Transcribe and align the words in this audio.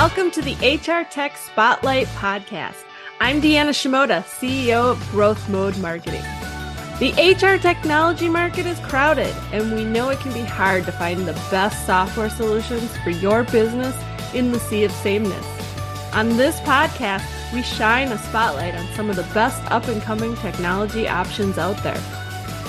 Welcome 0.00 0.30
to 0.30 0.40
the 0.40 0.54
HR 0.54 1.06
Tech 1.10 1.36
Spotlight 1.36 2.06
Podcast. 2.06 2.84
I'm 3.20 3.42
Deanna 3.42 3.74
Shimoda, 3.74 4.22
CEO 4.22 4.92
of 4.92 5.10
Growth 5.10 5.46
Mode 5.50 5.76
Marketing. 5.76 6.22
The 6.98 7.12
HR 7.18 7.60
technology 7.60 8.30
market 8.30 8.64
is 8.64 8.78
crowded, 8.78 9.36
and 9.52 9.74
we 9.74 9.84
know 9.84 10.08
it 10.08 10.18
can 10.20 10.32
be 10.32 10.40
hard 10.40 10.86
to 10.86 10.92
find 10.92 11.28
the 11.28 11.34
best 11.50 11.84
software 11.84 12.30
solutions 12.30 12.96
for 13.04 13.10
your 13.10 13.44
business 13.44 13.94
in 14.32 14.52
the 14.52 14.58
sea 14.58 14.84
of 14.84 14.92
sameness. 14.92 15.44
On 16.14 16.34
this 16.38 16.58
podcast, 16.60 17.26
we 17.52 17.62
shine 17.62 18.08
a 18.10 18.16
spotlight 18.16 18.74
on 18.74 18.90
some 18.94 19.10
of 19.10 19.16
the 19.16 19.34
best 19.34 19.62
up 19.70 19.86
and 19.88 20.00
coming 20.00 20.34
technology 20.36 21.08
options 21.08 21.58
out 21.58 21.76
there. 21.82 22.02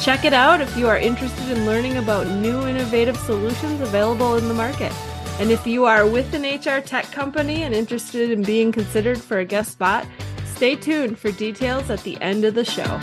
Check 0.01 0.25
it 0.25 0.33
out 0.33 0.59
if 0.59 0.75
you 0.75 0.89
are 0.89 0.97
interested 0.97 1.49
in 1.49 1.65
learning 1.65 1.95
about 1.95 2.27
new 2.27 2.67
innovative 2.67 3.15
solutions 3.15 3.79
available 3.79 4.35
in 4.35 4.49
the 4.49 4.53
market. 4.53 4.91
And 5.39 5.49
if 5.49 5.65
you 5.65 5.85
are 5.85 6.05
with 6.05 6.33
an 6.33 6.43
HR 6.43 6.81
tech 6.81 7.11
company 7.11 7.63
and 7.63 7.73
interested 7.73 8.31
in 8.31 8.43
being 8.43 8.71
considered 8.71 9.19
for 9.19 9.39
a 9.39 9.45
guest 9.45 9.71
spot, 9.71 10.05
stay 10.55 10.75
tuned 10.75 11.17
for 11.17 11.31
details 11.31 11.89
at 11.89 12.03
the 12.03 12.21
end 12.21 12.45
of 12.45 12.53
the 12.53 12.65
show. 12.65 12.99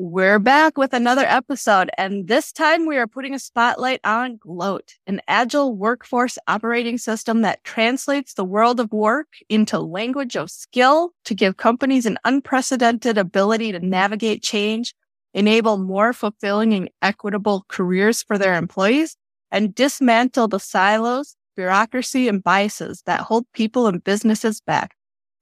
We're 0.00 0.38
back 0.38 0.78
with 0.78 0.92
another 0.94 1.24
episode, 1.26 1.90
and 1.98 2.28
this 2.28 2.52
time 2.52 2.86
we 2.86 2.96
are 2.96 3.08
putting 3.08 3.34
a 3.34 3.38
spotlight 3.38 4.00
on 4.04 4.36
Gloat, 4.36 4.94
an 5.08 5.20
agile 5.26 5.74
workforce 5.74 6.38
operating 6.46 6.98
system 6.98 7.42
that 7.42 7.64
translates 7.64 8.34
the 8.34 8.44
world 8.44 8.78
of 8.78 8.92
work 8.92 9.26
into 9.48 9.78
language 9.80 10.36
of 10.36 10.50
skill 10.50 11.10
to 11.24 11.34
give 11.34 11.56
companies 11.56 12.06
an 12.06 12.16
unprecedented 12.24 13.18
ability 13.18 13.72
to 13.72 13.80
navigate 13.80 14.42
change 14.42 14.94
enable 15.34 15.78
more 15.78 16.12
fulfilling 16.12 16.72
and 16.74 16.90
equitable 17.02 17.64
careers 17.68 18.22
for 18.22 18.38
their 18.38 18.54
employees, 18.54 19.16
and 19.50 19.74
dismantle 19.74 20.48
the 20.48 20.60
silos, 20.60 21.36
bureaucracy, 21.56 22.28
and 22.28 22.42
biases 22.42 23.02
that 23.06 23.20
hold 23.20 23.46
people 23.52 23.86
and 23.86 24.04
businesses 24.04 24.60
back. 24.60 24.94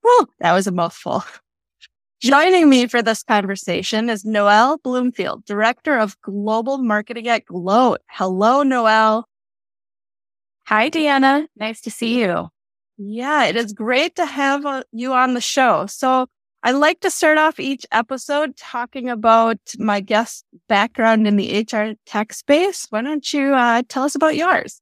Whew, 0.03 0.29
that 0.41 0.53
was 0.53 0.67
a 0.67 0.73
mouthful. 0.73 1.25
Joining 2.21 2.71
me 2.71 2.87
for 2.87 3.03
this 3.03 3.23
conversation 3.23 4.09
is 4.09 4.25
Noelle 4.25 4.79
Bloomfield, 4.79 5.45
Director 5.45 5.99
of 5.99 6.19
Global 6.23 6.79
Marketing 6.79 7.29
at 7.29 7.45
Gloat. 7.45 8.01
Hello, 8.09 8.63
Noelle. 8.63 9.29
Hi, 10.67 10.89
Deanna. 10.89 11.47
Nice 11.57 11.83
to 11.83 11.91
see 11.91 12.21
you. 12.21 12.49
Yeah, 12.97 13.45
it 13.45 13.57
is 13.57 13.75
great 13.75 14.17
to 14.17 14.25
have 14.25 14.65
uh, 14.65 14.85
you 14.93 15.13
on 15.13 15.35
the 15.35 15.41
show. 15.41 15.85
So 15.87 16.27
I 16.67 16.73
like 16.73 16.99
to 17.03 17.13
start 17.13 17.39
off 17.39 17.61
each 17.61 17.87
episode 17.93 18.57
talking 18.57 19.09
about 19.09 19.59
my 19.79 20.01
guest 20.01 20.45
background 20.69 21.25
in 21.25 21.37
the 21.37 21.61
HR 21.61 21.95
tech 22.07 22.33
space. 22.33 22.89
Why 22.91 23.03
don't 23.03 23.33
you 23.33 23.55
uh, 23.55 23.83
tell 23.89 24.03
us 24.03 24.17
about 24.17 24.35
yours? 24.35 24.81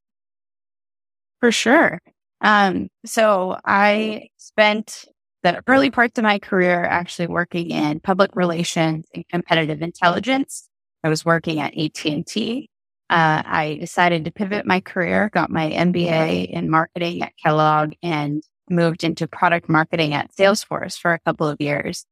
For 1.40 1.52
sure. 1.52 2.00
Um, 2.40 2.88
so 3.04 3.58
I 3.66 4.28
spent 4.38 5.04
the 5.42 5.62
early 5.66 5.90
parts 5.90 6.18
of 6.18 6.22
my 6.22 6.38
career 6.38 6.84
actually 6.84 7.26
working 7.26 7.70
in 7.70 8.00
public 8.00 8.34
relations 8.34 9.04
and 9.14 9.28
competitive 9.28 9.82
intelligence. 9.82 10.66
I 11.04 11.10
was 11.10 11.22
working 11.22 11.60
at 11.60 11.76
AT&T. 11.76 12.70
Uh, 13.10 13.42
I 13.44 13.76
decided 13.78 14.24
to 14.24 14.30
pivot 14.30 14.64
my 14.64 14.80
career, 14.80 15.28
got 15.34 15.50
my 15.50 15.70
MBA 15.70 16.46
in 16.48 16.70
marketing 16.70 17.20
at 17.20 17.34
Kellogg 17.36 17.92
and 18.02 18.42
moved 18.70 19.04
into 19.04 19.26
product 19.26 19.68
marketing 19.68 20.14
at 20.14 20.32
Salesforce 20.34 20.98
for 20.98 21.12
a 21.12 21.20
couple 21.20 21.46
of 21.46 21.60
years. 21.60 22.04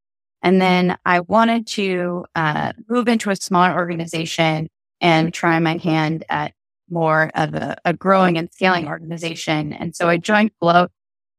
And 0.43 0.61
then 0.61 0.97
I 1.05 1.21
wanted 1.21 1.67
to 1.69 2.25
uh, 2.35 2.73
move 2.89 3.09
into 3.09 3.31
a 3.31 3.37
smaller 3.37 3.75
organization 3.75 4.69
and 5.01 5.33
try 5.33 5.59
my 5.59 5.77
hand 5.77 6.25
at 6.29 6.53
more 6.91 7.31
of 7.35 7.55
a, 7.55 7.77
a, 7.85 7.93
growing 7.93 8.37
and 8.37 8.53
scaling 8.53 8.87
organization. 8.87 9.73
And 9.73 9.97
so 9.97 10.09
I 10.09 10.17
joined 10.19 10.51
Gloat 10.61 10.91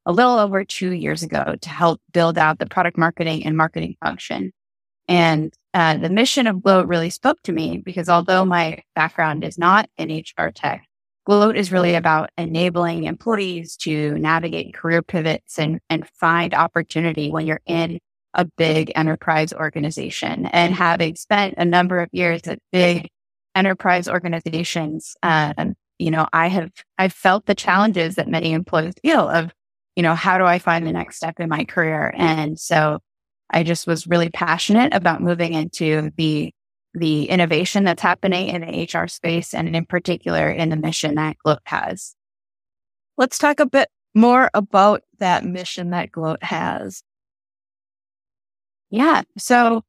a 0.05 0.11
little 0.11 0.39
over 0.39 0.63
two 0.63 0.91
years 0.91 1.21
ago 1.21 1.55
to 1.61 1.69
help 1.69 2.01
build 2.11 2.37
out 2.37 2.59
the 2.59 2.65
product 2.65 2.97
marketing 2.97 3.45
and 3.45 3.55
marketing 3.55 3.95
function. 4.03 4.51
And 5.07 5.53
uh, 5.73 5.97
the 5.97 6.09
mission 6.09 6.47
of 6.47 6.63
Gloat 6.63 6.87
really 6.87 7.09
spoke 7.09 7.41
to 7.43 7.51
me 7.51 7.77
because 7.77 8.09
although 8.09 8.45
my 8.45 8.83
background 8.95 9.43
is 9.43 9.57
not 9.57 9.89
in 9.97 10.09
HR 10.09 10.49
tech, 10.49 10.85
Gloat 11.25 11.55
is 11.55 11.71
really 11.71 11.95
about 11.95 12.31
enabling 12.37 13.05
employees 13.05 13.77
to 13.77 14.17
navigate 14.17 14.73
career 14.73 15.01
pivots 15.01 15.57
and, 15.57 15.79
and 15.89 16.07
find 16.19 16.53
opportunity 16.53 17.31
when 17.31 17.47
you're 17.47 17.61
in 17.65 17.99
a 18.33 18.45
big 18.45 18.91
enterprise 18.95 19.53
organization. 19.53 20.47
And 20.47 20.73
having 20.73 21.15
spent 21.15 21.55
a 21.57 21.65
number 21.65 21.99
of 21.99 22.09
years 22.11 22.41
at 22.45 22.59
big 22.71 23.09
enterprise 23.55 24.09
organizations, 24.09 25.15
um, 25.23 25.75
you 25.97 26.11
know, 26.11 26.27
I 26.33 26.47
have 26.47 26.71
I've 26.97 27.13
felt 27.13 27.45
the 27.45 27.55
challenges 27.55 28.15
that 28.15 28.27
many 28.27 28.51
employees 28.51 28.95
feel 29.01 29.29
of, 29.29 29.53
you 29.95 30.03
know, 30.03 30.15
how 30.15 30.37
do 30.37 30.43
I 30.43 30.59
find 30.59 30.85
the 30.85 30.91
next 30.91 31.17
step 31.17 31.39
in 31.39 31.47
my 31.47 31.63
career? 31.63 32.13
And 32.17 32.59
so 32.59 32.99
I 33.49 33.63
just 33.63 33.87
was 33.87 34.07
really 34.07 34.29
passionate 34.29 34.93
about 34.93 35.21
moving 35.21 35.53
into 35.53 36.09
the 36.17 36.51
the 36.93 37.25
innovation 37.29 37.83
that's 37.83 38.01
happening 38.01 38.49
in 38.49 38.61
the 38.61 38.83
HR 38.91 39.07
space 39.07 39.53
and 39.53 39.75
in 39.75 39.85
particular 39.85 40.49
in 40.49 40.69
the 40.69 40.75
mission 40.75 41.15
that 41.15 41.37
Gloat 41.43 41.61
has. 41.65 42.15
Let's 43.17 43.37
talk 43.37 43.59
a 43.59 43.65
bit 43.65 43.89
more 44.13 44.49
about 44.53 45.03
that 45.19 45.43
mission 45.43 45.89
that 45.91 46.11
Gloat 46.11 46.43
has. 46.43 47.03
Yeah. 48.89 49.23
So 49.37 49.83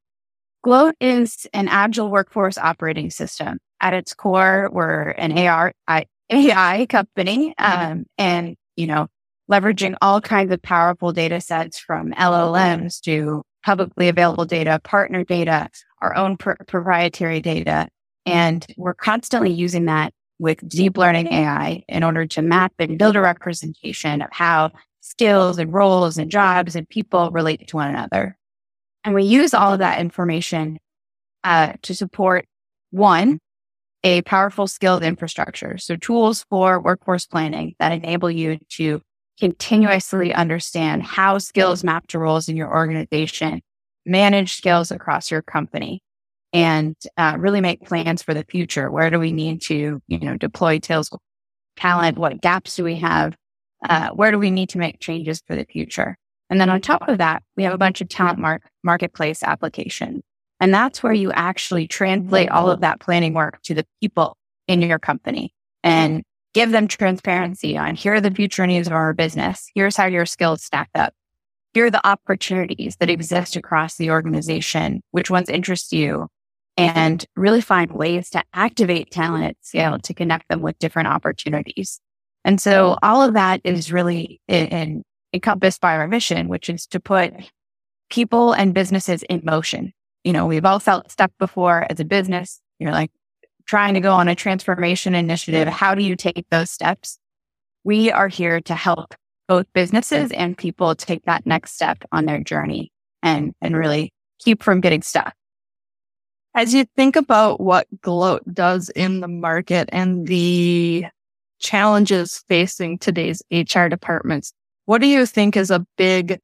Gloat 0.63 0.95
is 0.99 1.47
an 1.53 1.67
agile 1.67 2.09
workforce 2.09 2.57
operating 2.57 3.11
system. 3.11 3.59
At 3.81 3.93
its 3.93 4.13
core, 4.15 4.69
we're 4.71 5.09
an 5.09 5.37
AR, 5.37 5.73
AI 5.87 6.87
company, 6.89 7.53
um, 7.59 8.05
and, 8.17 8.55
you 8.75 8.87
know, 8.87 9.07
leveraging 9.51 9.95
all 10.01 10.21
kinds 10.21 10.51
of 10.51 10.61
powerful 10.61 11.11
data 11.11 11.39
sets 11.39 11.77
from 11.77 12.13
LLMs 12.13 12.99
to 13.01 13.43
publicly 13.63 14.07
available 14.07 14.45
data, 14.45 14.79
partner 14.83 15.23
data, 15.23 15.69
our 16.05 16.15
own 16.15 16.37
pr- 16.37 16.63
proprietary 16.67 17.41
data. 17.41 17.87
And 18.25 18.65
we're 18.77 18.93
constantly 18.93 19.51
using 19.51 19.85
that 19.85 20.13
with 20.39 20.67
deep 20.67 20.97
learning 20.97 21.27
AI 21.27 21.83
in 21.87 22.03
order 22.03 22.25
to 22.27 22.41
map 22.41 22.73
and 22.79 22.97
build 22.97 23.15
a 23.15 23.21
representation 23.21 24.21
of 24.21 24.29
how 24.31 24.71
skills 25.01 25.57
and 25.57 25.73
roles 25.73 26.17
and 26.17 26.29
jobs 26.31 26.75
and 26.75 26.87
people 26.89 27.31
relate 27.31 27.67
to 27.67 27.75
one 27.75 27.89
another. 27.89 28.37
And 29.03 29.13
we 29.13 29.23
use 29.23 29.53
all 29.53 29.73
of 29.73 29.79
that 29.79 29.99
information 29.99 30.79
uh, 31.43 31.73
to 31.83 31.93
support 31.93 32.45
one, 32.89 33.39
a 34.03 34.21
powerful 34.23 34.67
skilled 34.67 35.03
infrastructure. 35.03 35.77
So 35.77 35.95
tools 35.95 36.45
for 36.49 36.81
workforce 36.81 37.25
planning 37.25 37.75
that 37.79 37.91
enable 37.91 38.31
you 38.31 38.57
to 38.71 39.01
continuously 39.39 40.33
understand 40.33 41.03
how 41.03 41.37
skills 41.37 41.83
map 41.83 42.07
to 42.07 42.19
roles 42.19 42.49
in 42.49 42.57
your 42.57 42.73
organization 42.73 43.61
manage 44.05 44.55
skills 44.55 44.91
across 44.91 45.31
your 45.31 45.41
company 45.41 46.01
and 46.53 46.95
uh, 47.17 47.35
really 47.37 47.61
make 47.61 47.85
plans 47.85 48.21
for 48.21 48.33
the 48.33 48.45
future. 48.45 48.89
Where 48.89 49.09
do 49.09 49.19
we 49.19 49.31
need 49.31 49.61
to, 49.63 50.01
you 50.07 50.19
know, 50.19 50.37
deploy 50.37 50.79
sales 50.81 51.09
talent? 51.75 52.17
What 52.17 52.41
gaps 52.41 52.75
do 52.75 52.83
we 52.83 52.95
have? 52.95 53.35
Uh, 53.87 54.09
where 54.11 54.31
do 54.31 54.39
we 54.39 54.51
need 54.51 54.69
to 54.69 54.77
make 54.77 54.99
changes 54.99 55.41
for 55.45 55.55
the 55.55 55.65
future? 55.65 56.17
And 56.49 56.61
then 56.61 56.69
on 56.69 56.79
top 56.81 57.07
of 57.07 57.17
that, 57.17 57.43
we 57.57 57.63
have 57.63 57.73
a 57.73 57.77
bunch 57.77 58.01
of 58.01 58.09
talent 58.09 58.39
mark- 58.39 58.69
marketplace 58.83 59.43
applications. 59.43 60.21
And 60.59 60.73
that's 60.73 61.03
where 61.03 61.13
you 61.13 61.31
actually 61.33 61.87
translate 61.87 62.49
all 62.49 62.71
of 62.71 62.81
that 62.81 62.99
planning 62.99 63.33
work 63.33 63.61
to 63.63 63.73
the 63.73 63.85
people 64.01 64.37
in 64.67 64.81
your 64.81 64.99
company 64.99 65.53
and 65.83 66.23
give 66.53 66.71
them 66.71 66.87
transparency 66.87 67.77
on 67.77 67.95
here 67.95 68.13
are 68.13 68.21
the 68.21 68.31
future 68.31 68.65
needs 68.65 68.87
of 68.87 68.93
our 68.93 69.13
business. 69.13 69.69
Here's 69.75 69.97
how 69.97 70.05
your 70.05 70.25
skills 70.25 70.63
stack 70.63 70.89
up 70.95 71.13
here 71.75 71.87
are 71.87 71.91
the 71.91 72.07
opportunities 72.07 72.95
that 73.01 73.09
exist 73.09 73.57
across 73.57 73.97
the 73.97 74.09
organization, 74.09 75.03
which 75.11 75.29
ones 75.29 75.49
interest 75.49 75.91
you, 75.91 76.27
and 76.77 77.25
really 77.35 77.59
find 77.59 77.91
ways 77.91 78.29
to 78.29 78.41
activate 78.53 79.11
talent 79.11 79.43
at 79.43 79.57
scale 79.59 79.99
to 79.99 80.13
connect 80.13 80.47
them 80.47 80.61
with 80.61 80.79
different 80.79 81.09
opportunities. 81.09 81.99
And 82.45 82.61
so 82.61 82.97
all 83.03 83.21
of 83.21 83.33
that 83.33 83.59
is 83.65 83.91
really 83.91 84.39
in, 84.47 84.67
in, 84.67 85.03
encompassed 85.33 85.81
by 85.81 85.97
our 85.97 86.07
mission, 86.07 86.47
which 86.47 86.69
is 86.69 86.87
to 86.87 86.99
put 87.01 87.33
people 88.09 88.53
and 88.53 88.73
businesses 88.73 89.23
in 89.23 89.41
motion. 89.43 89.91
You 90.23 90.31
know, 90.31 90.45
we've 90.45 90.63
all 90.63 90.79
felt 90.79 91.11
stuck 91.11 91.31
before 91.39 91.85
as 91.89 91.99
a 91.99 92.05
business. 92.05 92.61
You're 92.79 92.93
like 92.93 93.11
trying 93.67 93.95
to 93.95 93.99
go 93.99 94.13
on 94.13 94.29
a 94.29 94.35
transformation 94.35 95.13
initiative. 95.13 95.67
How 95.67 95.93
do 95.93 96.03
you 96.03 96.15
take 96.15 96.45
those 96.49 96.71
steps? 96.71 97.19
We 97.83 98.11
are 98.11 98.29
here 98.29 98.61
to 98.61 98.75
help 98.75 99.13
both 99.47 99.65
businesses 99.73 100.31
and 100.31 100.57
people 100.57 100.95
take 100.95 101.23
that 101.25 101.45
next 101.45 101.73
step 101.73 102.03
on 102.11 102.25
their 102.25 102.43
journey 102.43 102.91
and, 103.21 103.53
and 103.61 103.75
really 103.75 104.11
keep 104.39 104.63
from 104.63 104.81
getting 104.81 105.01
stuck. 105.01 105.33
As 106.53 106.73
you 106.73 106.85
think 106.95 107.15
about 107.15 107.59
what 107.59 107.87
Gloat 108.01 108.41
does 108.53 108.89
in 108.89 109.19
the 109.19 109.27
market 109.27 109.89
and 109.91 110.25
the 110.27 111.05
challenges 111.59 112.43
facing 112.47 112.97
today's 112.97 113.41
HR 113.51 113.87
departments, 113.87 114.53
what 114.85 115.01
do 115.01 115.07
you 115.07 115.25
think 115.25 115.57
is 115.57 115.71
a 115.71 115.85
big 115.97 116.39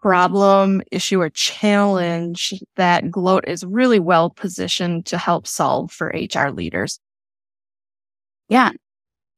problem, 0.00 0.82
issue, 0.90 1.20
or 1.20 1.30
challenge 1.30 2.52
that 2.76 3.10
Gloat 3.10 3.44
is 3.46 3.64
really 3.64 4.00
well 4.00 4.30
positioned 4.30 5.06
to 5.06 5.16
help 5.16 5.46
solve 5.46 5.90
for 5.90 6.08
HR 6.08 6.50
leaders? 6.50 6.98
Yeah. 8.48 8.72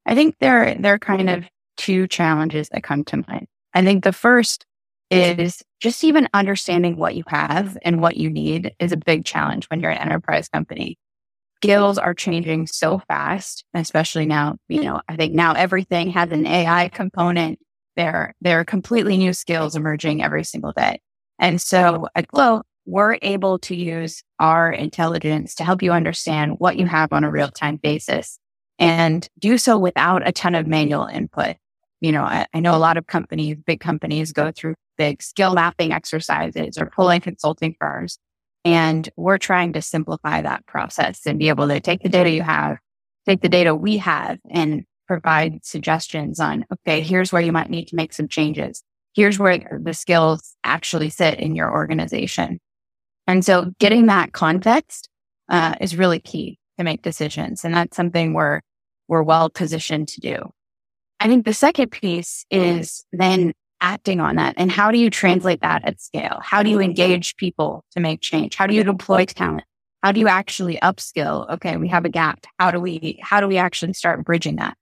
I 0.07 0.15
think 0.15 0.37
there, 0.41 0.75
there 0.75 0.95
are 0.95 0.99
kind 0.99 1.31
of 1.31 1.45
two 1.76 2.06
challenges 2.06 2.69
that 2.71 2.82
come 2.82 3.05
to 3.05 3.25
mind. 3.29 3.47
I 3.75 3.82
think 3.82 4.05
the 4.05 4.12
first 4.12 4.67
is 5.11 5.62
just 5.81 6.03
even 6.05 6.29
understanding 6.35 6.97
what 6.97 7.15
you 7.15 7.25
have 7.26 7.76
and 7.82 8.00
what 8.00 8.17
you 8.17 8.31
need 8.31 8.75
is 8.79 8.93
a 8.93 8.97
big 8.97 9.25
challenge 9.25 9.67
when 9.67 9.81
you're 9.81 9.91
an 9.91 9.99
enterprise 9.99 10.49
company. 10.49 10.99
Skills 11.56 11.99
are 11.99 12.15
changing 12.15 12.67
so 12.67 13.00
fast, 13.09 13.65
especially 13.75 14.26
now, 14.26 14.56
you 14.69 14.82
know, 14.82 15.00
I 15.09 15.17
think 15.17 15.35
now 15.35 15.53
everything 15.53 16.11
has 16.11 16.31
an 16.31 16.47
AI 16.47 16.88
component. 16.88 17.59
There, 17.97 18.35
there 18.41 18.61
are 18.61 18.65
completely 18.65 19.17
new 19.17 19.32
skills 19.32 19.76
emerging 19.76 20.23
every 20.23 20.44
single 20.44 20.73
day. 20.73 21.00
And 21.38 21.61
so 21.61 22.09
at 22.15 22.29
Gloat, 22.29 22.67
we're 22.87 23.19
able 23.23 23.59
to 23.61 23.75
use 23.75 24.23
our 24.38 24.71
intelligence 24.71 25.55
to 25.56 25.65
help 25.65 25.82
you 25.82 25.93
understand 25.93 26.56
what 26.59 26.76
you 26.76 26.87
have 26.87 27.12
on 27.12 27.25
a 27.25 27.31
real 27.31 27.49
time 27.49 27.76
basis 27.76 28.38
and 28.79 29.29
do 29.38 29.56
so 29.59 29.79
without 29.79 30.26
a 30.26 30.32
ton 30.32 30.55
of 30.55 30.67
manual 30.67 31.06
input. 31.06 31.56
You 32.05 32.12
know, 32.12 32.25
I, 32.25 32.47
I, 32.53 32.61
know 32.61 32.77
a 32.77 32.77
lot 32.77 32.99
of 32.99 33.06
companies, 33.06 33.56
big 33.65 33.81
companies 33.81 34.31
go 34.31 34.53
through 34.53 34.75
big 34.99 35.23
skill 35.23 35.55
mapping 35.55 35.91
exercises 35.91 36.77
or 36.77 36.85
pulling 36.85 37.23
consulting 37.23 37.75
firms. 37.81 38.19
And 38.62 39.09
we're 39.17 39.39
trying 39.39 39.73
to 39.73 39.81
simplify 39.81 40.43
that 40.43 40.67
process 40.67 41.25
and 41.25 41.39
be 41.39 41.49
able 41.49 41.67
to 41.69 41.81
take 41.81 42.03
the 42.03 42.11
data 42.11 42.29
you 42.29 42.43
have, 42.43 42.77
take 43.27 43.41
the 43.41 43.49
data 43.49 43.75
we 43.75 43.97
have 43.97 44.39
and 44.51 44.85
provide 45.09 45.65
suggestions 45.65 46.41
on, 46.41 46.67
okay, 46.71 47.01
here's 47.01 47.33
where 47.33 47.41
you 47.41 47.53
might 47.53 47.71
need 47.71 47.89
to 47.89 47.97
make 47.97 48.12
some 48.12 48.29
changes. 48.29 48.83
Here's 49.15 49.39
where 49.39 49.81
the 49.83 49.95
skills 49.95 50.57
actually 50.62 51.09
sit 51.09 51.41
in 51.41 51.57
your 51.57 51.73
organization. 51.73 52.61
And 53.27 53.43
so 53.43 53.73
getting 53.81 54.07
that 54.07 54.35
context 54.35 55.09
uh, 55.49 55.77
is 55.81 55.97
really 55.97 56.21
key 56.21 56.59
to 56.77 56.85
make 56.85 57.00
decisions. 57.00 57.65
And 57.65 57.75
that's 57.75 57.97
something 57.97 58.35
we're, 58.35 58.61
we're 59.09 59.23
well 59.23 59.49
positioned 59.49 60.09
to 60.09 60.21
do. 60.21 60.54
I 61.25 61.29
think 61.29 61.47
the 61.47 61.55
second 61.55 61.91
piece 61.91 62.44
is 62.50 63.06
then 63.11 63.55
acting 63.81 64.21
on 64.21 64.37
that. 64.37 64.55
And 64.59 64.71
how 64.71 64.91
do 64.91 64.99
you 64.99 65.09
translate 65.09 65.62
that 65.62 65.82
at 65.88 65.99
scale? 65.99 66.38
How 66.43 66.62
do 66.62 66.69
you 66.69 66.81
engage 66.81 67.37
people 67.37 67.82
to 67.93 68.00
make 68.00 68.21
change? 68.21 68.56
How 68.56 68.67
do 68.67 68.75
you 68.75 68.85
deploy 68.85 69.25
talent? 69.25 69.65
How 70.03 70.12
do 70.12 70.21
you 70.21 70.29
actually 70.29 70.76
upskill? 70.76 71.50
Okay, 71.50 71.79
we 71.79 71.88
have 71.88 72.05
a 72.05 72.11
gap. 72.11 72.44
How 72.59 72.71
do 72.71 72.79
we, 72.79 73.19
how 73.23 73.41
do 73.41 73.49
we 73.49 73.56
actually 73.56 73.94
start 73.94 74.23
bridging 74.23 74.56
that? 74.56 74.76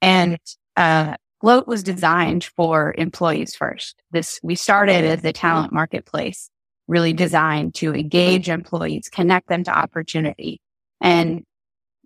And, 0.00 0.38
uh, 0.76 1.16
Gloat 1.40 1.66
was 1.66 1.82
designed 1.82 2.44
for 2.44 2.94
employees 2.96 3.56
first. 3.56 4.00
This, 4.12 4.40
we 4.42 4.54
started 4.54 5.04
as 5.04 5.24
a 5.24 5.32
talent 5.32 5.72
marketplace, 5.72 6.48
really 6.88 7.12
designed 7.12 7.74
to 7.76 7.94
engage 7.94 8.48
employees, 8.48 9.08
connect 9.08 9.48
them 9.48 9.64
to 9.64 9.76
opportunity. 9.76 10.60
And 11.00 11.44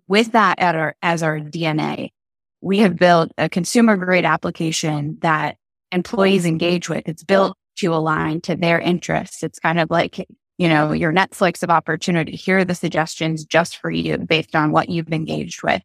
with 0.07 0.33
that 0.33 0.59
at 0.59 0.75
our, 0.75 0.95
as 1.01 1.23
our 1.23 1.39
DNA, 1.39 2.09
we 2.63 2.79
have 2.79 2.95
built 2.95 3.31
a 3.37 3.49
consumer 3.49 3.97
grade 3.97 4.23
application 4.23 5.17
that 5.21 5.57
employees 5.91 6.45
engage 6.45 6.87
with. 6.87 7.03
It's 7.07 7.23
built 7.23 7.57
to 7.79 7.93
align 7.93 8.39
to 8.41 8.55
their 8.55 8.79
interests. 8.79 9.43
It's 9.43 9.59
kind 9.59 9.79
of 9.79 9.91
like, 9.91 10.25
you 10.57 10.69
know, 10.69 10.93
your 10.93 11.11
Netflix 11.11 11.61
of 11.61 11.69
opportunity. 11.69 12.37
Here 12.37 12.59
are 12.59 12.65
the 12.65 12.73
suggestions 12.73 13.43
just 13.43 13.77
for 13.77 13.91
you 13.91 14.17
based 14.17 14.55
on 14.55 14.71
what 14.71 14.87
you've 14.87 15.11
engaged 15.11 15.61
with. 15.61 15.81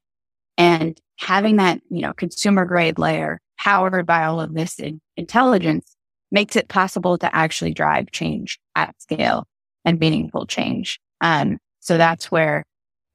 And 0.56 0.96
having 1.19 1.56
that, 1.56 1.80
you 1.90 2.00
know, 2.00 2.12
consumer 2.12 2.64
grade 2.64 2.98
layer 2.98 3.40
powered 3.58 4.06
by 4.06 4.24
all 4.24 4.40
of 4.40 4.54
this 4.54 4.78
in- 4.78 5.00
intelligence 5.16 5.96
makes 6.31 6.54
it 6.54 6.69
possible 6.69 7.19
to 7.19 7.34
actually 7.34 7.74
drive 7.74 8.12
change 8.12 8.60
at 8.76 8.94
scale 9.02 9.46
and 9.84 9.98
meaningful 9.98 10.46
change. 10.46 11.00
Um, 11.20 11.58
so 11.81 11.98
that's 11.98 12.31
where 12.31 12.62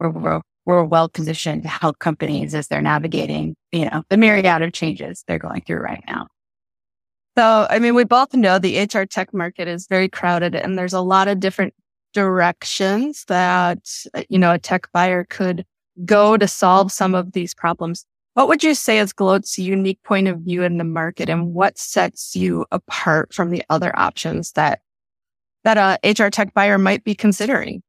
we're, 0.02 0.10
we're, 0.10 0.42
we're 0.66 0.84
well 0.84 1.10
positioned 1.10 1.64
to 1.64 1.70
help 1.70 2.00
companies 2.00 2.56
as 2.56 2.68
they're 2.68 2.82
navigating, 2.82 3.56
you 3.72 3.86
know, 3.86 4.04
the 4.10 4.18
myriad 4.18 4.62
of 4.62 4.74
changes 4.74 5.24
they're 5.28 5.40
going 5.40 5.62
through 5.62 5.80
right 5.80 6.04
now. 6.08 6.28
So, 7.38 7.68
I 7.70 7.80
mean, 7.80 7.96
we 7.96 8.04
both 8.04 8.34
know 8.34 8.60
the 8.60 8.80
HR 8.80 9.04
tech 9.04 9.34
market 9.34 9.68
is 9.68 9.88
very 9.88 10.08
crowded 10.08 10.56
and 10.56 10.78
there's 10.78 10.94
a 10.94 11.02
lot 11.02 11.28
of 11.28 11.40
different 11.40 11.74
directions 12.14 13.26
that, 13.28 13.80
you 14.30 14.38
know, 14.38 14.54
a 14.54 14.60
tech 14.60 14.92
buyer 14.92 15.26
could 15.28 15.66
go 16.06 16.38
to 16.38 16.48
solve 16.48 16.92
some 16.92 17.16
of 17.16 17.34
these 17.34 17.54
problems. 17.54 18.06
What 18.36 18.48
would 18.48 18.64
you 18.64 18.74
say 18.74 19.00
is 19.00 19.14
Gloat's 19.14 19.58
unique 19.58 20.02
point 20.04 20.28
of 20.28 20.40
view 20.40 20.64
in 20.64 20.78
the 20.78 20.84
market 20.84 21.30
and 21.30 21.54
what 21.54 21.78
sets 21.78 22.36
you 22.36 22.66
apart 22.72 23.34
from 23.34 23.50
the 23.50 23.64
other 23.70 23.98
options 23.98 24.52
that, 24.54 24.82
that 25.64 25.78
a 25.78 26.24
HR 26.24 26.30
tech 26.30 26.54
buyer 26.54 26.78
might 26.78 27.04
be 27.04 27.16
considering? 27.16 27.82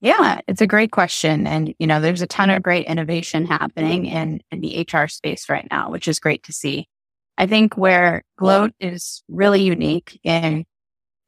Yeah, 0.00 0.40
it's 0.46 0.60
a 0.60 0.66
great 0.66 0.92
question. 0.92 1.46
And, 1.46 1.74
you 1.78 1.86
know, 1.86 2.00
there's 2.00 2.22
a 2.22 2.26
ton 2.26 2.50
of 2.50 2.62
great 2.62 2.86
innovation 2.86 3.46
happening 3.46 4.06
in, 4.06 4.40
in 4.52 4.60
the 4.60 4.86
HR 4.90 5.08
space 5.08 5.48
right 5.48 5.66
now, 5.70 5.90
which 5.90 6.06
is 6.06 6.20
great 6.20 6.44
to 6.44 6.52
see. 6.52 6.88
I 7.36 7.46
think 7.46 7.76
where 7.76 8.22
Gloat 8.36 8.72
is 8.78 9.22
really 9.28 9.62
unique 9.62 10.20
in 10.22 10.64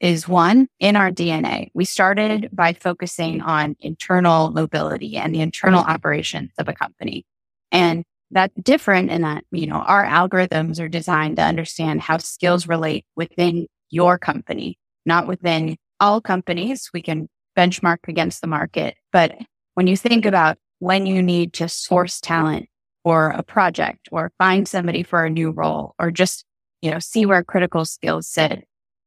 is 0.00 0.26
one 0.26 0.67
in 0.78 0.96
our 0.96 1.11
DNA. 1.11 1.70
We 1.75 1.84
started 1.84 2.49
by 2.52 2.72
focusing 2.72 3.43
on 3.43 3.76
internal 3.81 4.50
mobility 4.50 5.16
and 5.16 5.34
the 5.34 5.40
internal 5.40 5.81
operations 5.81 6.52
of 6.58 6.69
a 6.69 6.73
company. 6.73 7.26
And 7.70 8.05
that's 8.31 8.55
different 8.62 9.11
in 9.11 9.23
that, 9.23 9.44
you 9.50 9.66
know, 9.66 9.76
our 9.76 10.05
algorithms 10.05 10.81
are 10.81 10.88
designed 10.88 11.37
to 11.37 11.43
understand 11.43 12.00
how 12.00 12.19
skills 12.19 12.66
relate 12.66 13.05
within 13.14 13.66
your 13.90 14.16
company, 14.16 14.78
not 15.05 15.26
within 15.26 15.76
all 15.99 16.20
companies. 16.20 16.88
We 16.94 17.02
can 17.02 17.28
benchmark 17.56 17.99
against 18.08 18.41
the 18.41 18.47
market. 18.47 18.97
But 19.12 19.37
when 19.75 19.87
you 19.87 19.97
think 19.97 20.26
about 20.26 20.58
when 20.79 21.06
you 21.06 21.23
need 21.23 21.52
to 21.55 21.69
source 21.69 22.20
talent 22.20 22.69
for 23.05 23.31
a 23.31 23.43
project 23.43 24.08
or 24.12 24.32
find 24.38 24.67
somebody 24.67 25.02
for 25.02 25.25
a 25.25 25.31
new 25.31 25.50
role 25.50 25.94
or 25.99 26.11
just, 26.11 26.44
you 26.82 26.91
know, 26.91 26.99
see 26.99 27.26
where 27.26 27.44
critical 27.44 27.85
skills 27.85 28.26
sit. 28.26 28.67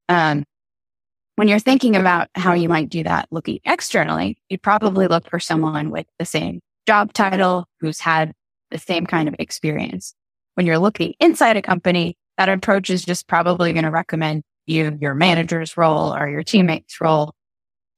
Um, 0.09 0.43
when 1.35 1.47
you're 1.47 1.59
thinking 1.59 1.95
about 1.95 2.27
how 2.35 2.53
you 2.53 2.69
might 2.69 2.89
do 2.89 3.03
that 3.03 3.27
looking 3.31 3.59
externally, 3.65 4.37
you'd 4.49 4.61
probably 4.61 5.07
look 5.07 5.29
for 5.29 5.39
someone 5.39 5.89
with 5.89 6.05
the 6.19 6.25
same 6.25 6.61
job 6.85 7.13
title 7.13 7.65
who's 7.79 7.99
had 7.99 8.33
the 8.69 8.77
same 8.77 9.05
kind 9.05 9.27
of 9.27 9.35
experience. 9.39 10.13
When 10.55 10.67
you're 10.67 10.77
looking 10.77 11.15
inside 11.19 11.57
a 11.57 11.61
company, 11.61 12.17
that 12.37 12.49
approach 12.49 12.89
is 12.89 13.03
just 13.03 13.27
probably 13.27 13.73
going 13.73 13.85
to 13.85 13.91
recommend 13.91 14.43
you 14.65 14.97
your 15.01 15.15
manager's 15.15 15.75
role 15.75 16.15
or 16.15 16.27
your 16.29 16.43
teammate's 16.43 17.01
role 17.01 17.33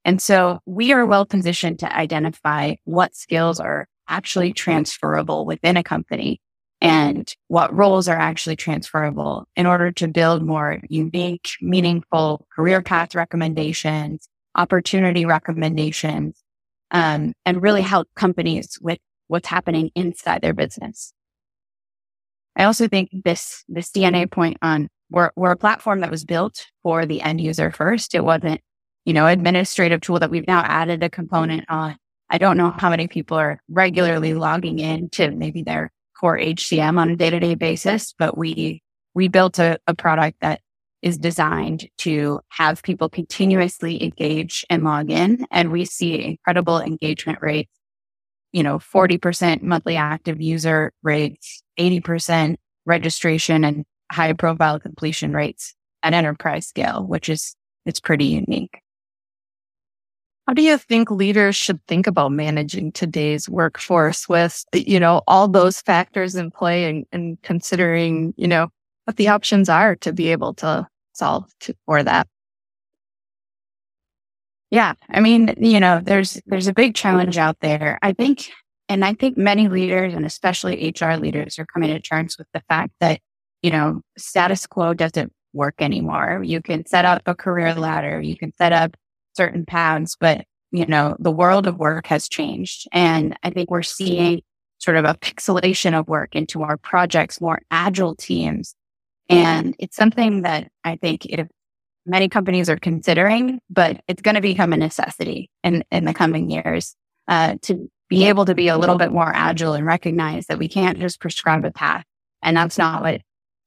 and 0.06 0.22
so 0.22 0.60
we 0.66 0.92
are 0.92 1.04
well 1.04 1.26
positioned 1.26 1.80
to 1.80 1.92
identify 1.92 2.76
what 2.84 3.16
skills 3.16 3.58
are 3.58 3.88
actually 4.08 4.52
transferable 4.52 5.44
within 5.44 5.76
a 5.76 5.82
company 5.82 6.40
and 6.80 7.34
what 7.48 7.74
roles 7.74 8.06
are 8.06 8.16
actually 8.16 8.54
transferable 8.54 9.48
in 9.56 9.66
order 9.66 9.90
to 9.90 10.06
build 10.06 10.44
more 10.44 10.78
unique, 10.88 11.48
meaningful 11.60 12.46
career 12.54 12.80
path 12.82 13.16
recommendations, 13.16 14.28
opportunity 14.54 15.26
recommendations, 15.26 16.40
um, 16.92 17.32
and 17.44 17.60
really 17.60 17.82
help 17.82 18.06
companies 18.14 18.78
with 18.80 18.98
what's 19.26 19.48
happening 19.48 19.90
inside 19.96 20.40
their 20.40 20.54
business. 20.54 21.12
I 22.54 22.62
also 22.62 22.86
think 22.86 23.10
this, 23.24 23.64
this 23.66 23.90
DNA 23.90 24.30
point 24.30 24.58
on 24.62 24.86
we're, 25.10 25.32
we're 25.34 25.50
a 25.50 25.56
platform 25.56 26.00
that 26.00 26.12
was 26.12 26.24
built 26.24 26.66
for 26.84 27.06
the 27.06 27.22
end 27.22 27.40
user 27.40 27.72
first. 27.72 28.14
It 28.14 28.24
wasn't 28.24 28.60
you 29.06 29.12
know, 29.12 29.26
administrative 29.26 30.00
tool 30.02 30.18
that 30.18 30.30
we've 30.30 30.46
now 30.48 30.62
added 30.66 31.02
a 31.02 31.08
component 31.08 31.64
on. 31.70 31.96
I 32.28 32.38
don't 32.38 32.56
know 32.58 32.72
how 32.76 32.90
many 32.90 33.06
people 33.06 33.38
are 33.38 33.62
regularly 33.68 34.34
logging 34.34 34.80
in 34.80 35.08
to 35.10 35.30
maybe 35.30 35.62
their 35.62 35.92
core 36.18 36.36
HCM 36.36 36.98
on 36.98 37.10
a 37.10 37.16
day 37.16 37.30
to 37.30 37.38
day 37.38 37.54
basis, 37.54 38.14
but 38.18 38.36
we, 38.36 38.82
we 39.14 39.28
built 39.28 39.60
a, 39.60 39.78
a 39.86 39.94
product 39.94 40.40
that 40.40 40.60
is 41.02 41.18
designed 41.18 41.88
to 41.98 42.40
have 42.48 42.82
people 42.82 43.08
continuously 43.08 44.02
engage 44.02 44.64
and 44.68 44.82
log 44.82 45.08
in. 45.08 45.46
And 45.52 45.70
we 45.70 45.84
see 45.84 46.24
incredible 46.24 46.80
engagement 46.80 47.38
rates, 47.40 47.70
you 48.50 48.64
know, 48.64 48.78
40% 48.78 49.62
monthly 49.62 49.96
active 49.96 50.40
user 50.40 50.92
rates, 51.04 51.62
80% 51.78 52.56
registration 52.86 53.64
and 53.64 53.84
high 54.10 54.32
profile 54.32 54.80
completion 54.80 55.32
rates 55.32 55.76
at 56.02 56.12
enterprise 56.12 56.66
scale, 56.66 57.06
which 57.06 57.28
is, 57.28 57.54
it's 57.84 58.00
pretty 58.00 58.24
unique. 58.24 58.80
How 60.46 60.54
do 60.54 60.62
you 60.62 60.78
think 60.78 61.10
leaders 61.10 61.56
should 61.56 61.84
think 61.88 62.06
about 62.06 62.30
managing 62.30 62.92
today's 62.92 63.48
workforce 63.48 64.28
with, 64.28 64.64
you 64.72 65.00
know, 65.00 65.22
all 65.26 65.48
those 65.48 65.80
factors 65.80 66.36
in 66.36 66.52
play 66.52 66.88
and, 66.88 67.04
and 67.10 67.42
considering, 67.42 68.32
you 68.36 68.46
know, 68.46 68.68
what 69.04 69.16
the 69.16 69.26
options 69.26 69.68
are 69.68 69.96
to 69.96 70.12
be 70.12 70.28
able 70.28 70.54
to 70.54 70.86
solve 71.14 71.50
to, 71.60 71.74
for 71.84 72.04
that? 72.04 72.28
Yeah. 74.70 74.94
I 75.10 75.18
mean, 75.18 75.54
you 75.58 75.80
know, 75.80 76.00
there's, 76.00 76.40
there's 76.46 76.68
a 76.68 76.72
big 76.74 76.94
challenge 76.94 77.38
out 77.38 77.58
there. 77.60 77.98
I 78.02 78.12
think, 78.12 78.50
and 78.88 79.04
I 79.04 79.14
think 79.14 79.36
many 79.36 79.68
leaders 79.68 80.14
and 80.14 80.24
especially 80.24 80.94
HR 81.00 81.14
leaders 81.14 81.58
are 81.58 81.66
coming 81.66 81.90
to 81.90 82.00
terms 82.00 82.36
with 82.38 82.46
the 82.54 82.62
fact 82.68 82.92
that, 83.00 83.20
you 83.62 83.72
know, 83.72 84.00
status 84.16 84.64
quo 84.66 84.94
doesn't 84.94 85.32
work 85.52 85.74
anymore. 85.80 86.42
You 86.44 86.62
can 86.62 86.86
set 86.86 87.04
up 87.04 87.22
a 87.26 87.34
career 87.34 87.74
ladder. 87.74 88.20
You 88.20 88.36
can 88.36 88.52
set 88.54 88.72
up 88.72 88.96
certain 89.36 89.64
paths, 89.66 90.16
but 90.18 90.44
you 90.72 90.86
know, 90.86 91.16
the 91.18 91.30
world 91.30 91.66
of 91.66 91.78
work 91.78 92.06
has 92.06 92.28
changed. 92.28 92.88
And 92.92 93.38
I 93.42 93.50
think 93.50 93.70
we're 93.70 93.82
seeing 93.82 94.42
sort 94.78 94.96
of 94.96 95.04
a 95.04 95.14
pixelation 95.14 95.98
of 95.98 96.08
work 96.08 96.34
into 96.34 96.62
our 96.62 96.76
projects, 96.76 97.40
more 97.40 97.60
agile 97.70 98.14
teams. 98.14 98.74
And 99.28 99.74
it's 99.78 99.96
something 99.96 100.42
that 100.42 100.68
I 100.84 100.96
think 100.96 101.26
if 101.26 101.48
many 102.04 102.28
companies 102.28 102.68
are 102.68 102.76
considering, 102.76 103.60
but 103.70 104.00
it's 104.06 104.22
going 104.22 104.34
to 104.34 104.40
become 104.40 104.72
a 104.72 104.76
necessity 104.76 105.50
in, 105.64 105.82
in 105.90 106.04
the 106.04 106.14
coming 106.14 106.50
years 106.50 106.94
uh, 107.26 107.56
to 107.62 107.90
be 108.08 108.26
able 108.26 108.44
to 108.44 108.54
be 108.54 108.68
a 108.68 108.78
little 108.78 108.98
bit 108.98 109.10
more 109.10 109.32
agile 109.34 109.72
and 109.72 109.84
recognize 109.84 110.46
that 110.46 110.58
we 110.58 110.68
can't 110.68 110.98
just 110.98 111.20
prescribe 111.20 111.64
a 111.64 111.72
path. 111.72 112.04
And 112.42 112.56
that's 112.56 112.78
not 112.78 113.02
what 113.02 113.22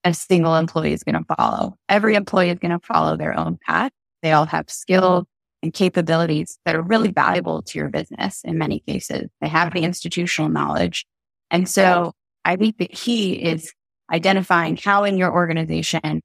a 0.06 0.14
single 0.14 0.56
employee 0.56 0.94
is 0.94 1.04
going 1.04 1.22
to 1.22 1.36
follow. 1.36 1.76
Every 1.90 2.16
employee 2.16 2.52
is 2.52 2.60
going 2.60 2.72
to 2.72 2.86
follow 2.86 3.18
their 3.18 3.38
own 3.38 3.58
path. 3.66 3.92
They 4.22 4.32
all 4.32 4.46
have 4.46 4.70
skills 4.70 5.26
and 5.62 5.74
capabilities 5.74 6.58
that 6.66 6.76
are 6.76 6.82
really 6.82 7.12
valuable 7.12 7.62
to 7.62 7.78
your 7.78 7.90
business 7.90 8.42
in 8.44 8.58
many 8.58 8.80
cases. 8.88 9.30
They 9.42 9.50
have 9.50 9.74
the 9.74 9.84
institutional 9.84 10.50
knowledge. 10.50 11.06
And 11.52 11.68
so 11.68 12.14
I 12.46 12.56
think 12.56 12.78
the 12.78 12.88
key 12.88 13.34
is 13.34 13.74
identifying 14.12 14.78
how 14.78 15.04
in 15.04 15.18
your 15.18 15.32
organization 15.32 16.22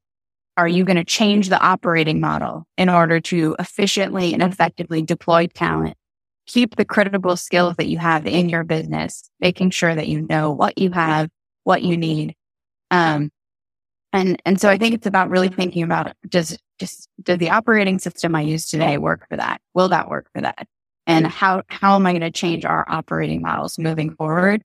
are 0.57 0.67
you 0.67 0.85
going 0.85 0.97
to 0.97 1.03
change 1.03 1.49
the 1.49 1.59
operating 1.59 2.21
model 2.21 2.65
in 2.77 2.89
order 2.89 3.19
to 3.19 3.55
efficiently 3.59 4.33
and 4.33 4.41
effectively 4.41 5.01
deploy 5.01 5.47
talent, 5.47 5.97
keep 6.47 6.75
the 6.75 6.85
critical 6.85 7.35
skills 7.35 7.75
that 7.75 7.87
you 7.87 7.97
have 7.97 8.25
in 8.25 8.47
your 8.47 8.63
business, 8.63 9.29
making 9.39 9.71
sure 9.71 9.93
that 9.93 10.07
you 10.07 10.25
know 10.29 10.51
what 10.51 10.77
you 10.77 10.91
have, 10.91 11.29
what 11.65 11.81
you 11.81 11.97
need. 11.97 12.35
Um, 12.89 13.31
and, 14.13 14.41
and 14.45 14.61
so 14.61 14.69
I 14.69 14.77
think 14.77 14.95
it's 14.95 15.07
about 15.07 15.29
really 15.29 15.49
thinking 15.49 15.83
about 15.83 16.13
does, 16.29 16.57
just, 16.79 17.09
does 17.21 17.37
the 17.37 17.49
operating 17.49 17.99
system 17.99 18.35
I 18.35 18.41
use 18.41 18.67
today 18.67 18.97
work 18.97 19.27
for 19.29 19.37
that? 19.37 19.61
Will 19.73 19.89
that 19.89 20.09
work 20.09 20.27
for 20.33 20.41
that? 20.41 20.67
And 21.07 21.27
how, 21.27 21.63
how 21.67 21.95
am 21.95 22.05
I 22.05 22.11
going 22.11 22.21
to 22.21 22.31
change 22.31 22.65
our 22.65 22.85
operating 22.89 23.41
models 23.41 23.77
moving 23.77 24.15
forward 24.15 24.63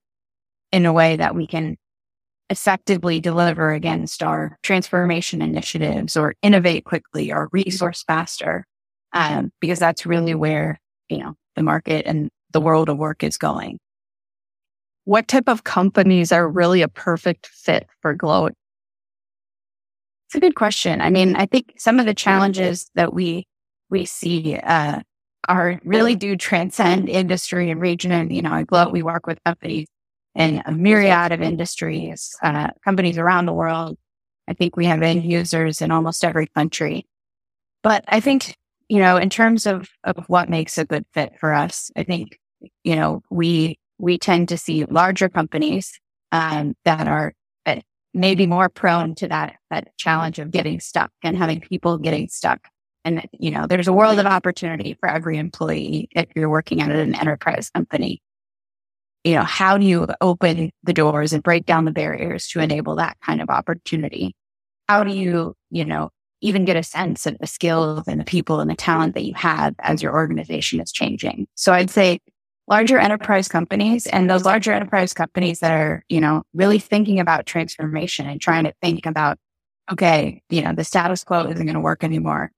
in 0.73 0.87
a 0.87 0.93
way 0.93 1.17
that 1.17 1.35
we 1.35 1.47
can 1.47 1.77
effectively 2.51 3.21
deliver 3.21 3.73
against 3.73 4.23
our 4.23 4.59
transformation 4.63 5.41
initiatives 5.41 6.17
or 6.17 6.35
innovate 6.43 6.85
quickly 6.85 7.33
or 7.33 7.49
resource 7.53 8.03
faster. 8.03 8.67
Um, 9.13 9.53
because 9.61 9.79
that's 9.79 10.07
really 10.07 10.35
where, 10.35 10.81
you 11.09 11.19
know, 11.19 11.35
the 11.57 11.63
market 11.63 12.07
and 12.07 12.29
the 12.53 12.61
world 12.61 12.89
of 12.89 12.99
work 12.99 13.23
is 13.25 13.37
going. 13.37 13.79
What 15.05 15.27
type 15.27 15.49
of 15.49 15.65
companies 15.65 16.31
are 16.31 16.49
really 16.49 16.83
a 16.83 16.89
perfect 16.89 17.47
fit 17.47 17.89
for 18.03 18.15
Gloat? 18.15 18.53
It's 20.31 20.37
a 20.37 20.41
good 20.41 20.55
question. 20.55 21.01
I 21.01 21.11
mean, 21.11 21.35
I 21.35 21.47
think 21.47 21.75
some 21.77 21.99
of 21.99 22.07
the 22.07 22.15
challenges 22.15 22.89
that 22.95 23.13
we 23.13 23.49
we 23.89 24.05
see 24.05 24.55
uh, 24.63 25.01
are 25.49 25.81
really 25.85 26.15
do 26.15 26.37
transcend 26.37 27.09
industry 27.09 27.69
and 27.69 27.81
region. 27.81 28.13
And 28.13 28.33
you 28.33 28.41
know, 28.41 28.55
at 28.55 28.69
Gloat, 28.69 28.93
we 28.93 29.03
work 29.03 29.27
with 29.27 29.43
companies 29.43 29.89
in 30.37 30.63
a 30.67 30.71
myriad 30.71 31.33
of 31.33 31.43
industries, 31.43 32.33
uh, 32.45 32.69
companies 32.85 33.19
around 33.19 33.47
the 33.47 33.53
world. 33.53 33.99
I 34.47 34.55
think 34.55 34.77
we 34.77 34.85
have 34.85 35.03
end 35.03 35.25
users 35.25 35.83
in 35.83 35.91
almost 35.91 36.25
every 36.25 36.47
country. 36.47 37.09
But 37.83 38.05
I 38.07 38.21
think, 38.21 38.55
you 38.89 39.01
know, 39.01 39.17
in 39.17 39.31
terms 39.31 39.67
of, 39.67 39.89
of 40.05 40.27
what 40.29 40.49
makes 40.49 40.79
a 40.79 40.85
good 40.85 41.07
fit 41.13 41.33
for 41.41 41.53
us, 41.53 41.91
I 41.97 42.05
think, 42.05 42.39
you 42.85 42.95
know, 42.95 43.23
we, 43.33 43.81
we 43.99 44.17
tend 44.17 44.49
to 44.51 44.57
see 44.57 44.85
larger 44.85 45.29
companies, 45.29 45.99
um, 46.31 46.77
that 46.85 47.09
are 47.09 47.33
maybe 48.13 48.47
more 48.47 48.69
prone 48.69 49.15
to 49.17 49.29
that, 49.29 49.57
that 49.71 49.97
challenge 49.97 50.39
of 50.39 50.51
getting 50.51 50.81
stuck 50.81 51.11
and 51.23 51.37
having 51.37 51.61
people 51.61 51.99
getting 51.99 52.29
stuck. 52.29 52.61
And, 53.05 53.27
you 53.33 53.51
know, 53.51 53.67
there's 53.67 53.89
a 53.89 53.93
world 53.93 54.19
of 54.19 54.27
opportunity 54.27 54.97
for 55.01 55.09
every 55.09 55.39
employee 55.39 56.09
if 56.13 56.27
you're 56.35 56.51
working 56.51 56.83
at 56.83 56.91
an 56.91 57.15
enterprise 57.15 57.71
company 57.71 58.21
you 59.25 59.35
know, 59.35 59.43
how 59.43 59.77
do 59.77 59.85
you 59.85 60.07
open 60.21 60.71
the 60.83 60.93
doors 60.93 61.33
and 61.33 61.43
break 61.43 61.67
down 61.67 61.85
the 61.85 61.91
barriers 61.91 62.49
to 62.49 62.61
enable 62.61 62.97
that 62.97 63.19
kind 63.25 63.43
of 63.43 63.51
opportunity? 63.51 64.35
How 64.89 65.05
do 65.05 65.15
you, 65.15 65.55
you 65.71 65.85
know, 65.85 66.11
even 66.41 66.65
get 66.65 66.77
a 66.77 66.83
sense 66.83 67.27
of 67.27 67.37
the 67.39 67.47
skills 67.47 68.05
and 68.09 68.19
the 68.19 68.25
people 68.25 68.61
and 68.61 68.71
the 68.71 68.75
talent 68.75 69.15
that 69.15 69.25
you 69.25 69.35
have 69.35 69.75
as 69.81 70.03
your 70.03 70.15
organization 70.15 70.81
is 70.81 70.91
changing? 70.91 71.47
So 71.55 71.73
I'd 71.73 71.91
say 71.91 72.21
larger 72.69 72.99
enterprise 72.99 73.49
companies 73.49 74.07
and 74.07 74.31
those 74.31 74.45
larger 74.45 74.73
enterprise 74.73 75.13
companies 75.13 75.61
that 75.61 75.73
are, 75.73 76.05
you 76.09 76.21
know, 76.21 76.43
really 76.55 76.79
thinking 76.79 77.19
about 77.19 77.47
transformation 77.47 78.27
and 78.27 78.41
trying 78.41 78.65
to 78.65 78.73
think 78.81 79.07
about, 79.07 79.39
okay, 79.91 80.41
you 80.51 80.63
know, 80.63 80.73
the 80.73 80.85
status 80.85 81.25
quo 81.25 81.47
isn't 81.47 81.67
going 81.67 81.75
to 81.75 81.81
work 81.81 82.05
anymore. 82.05 82.53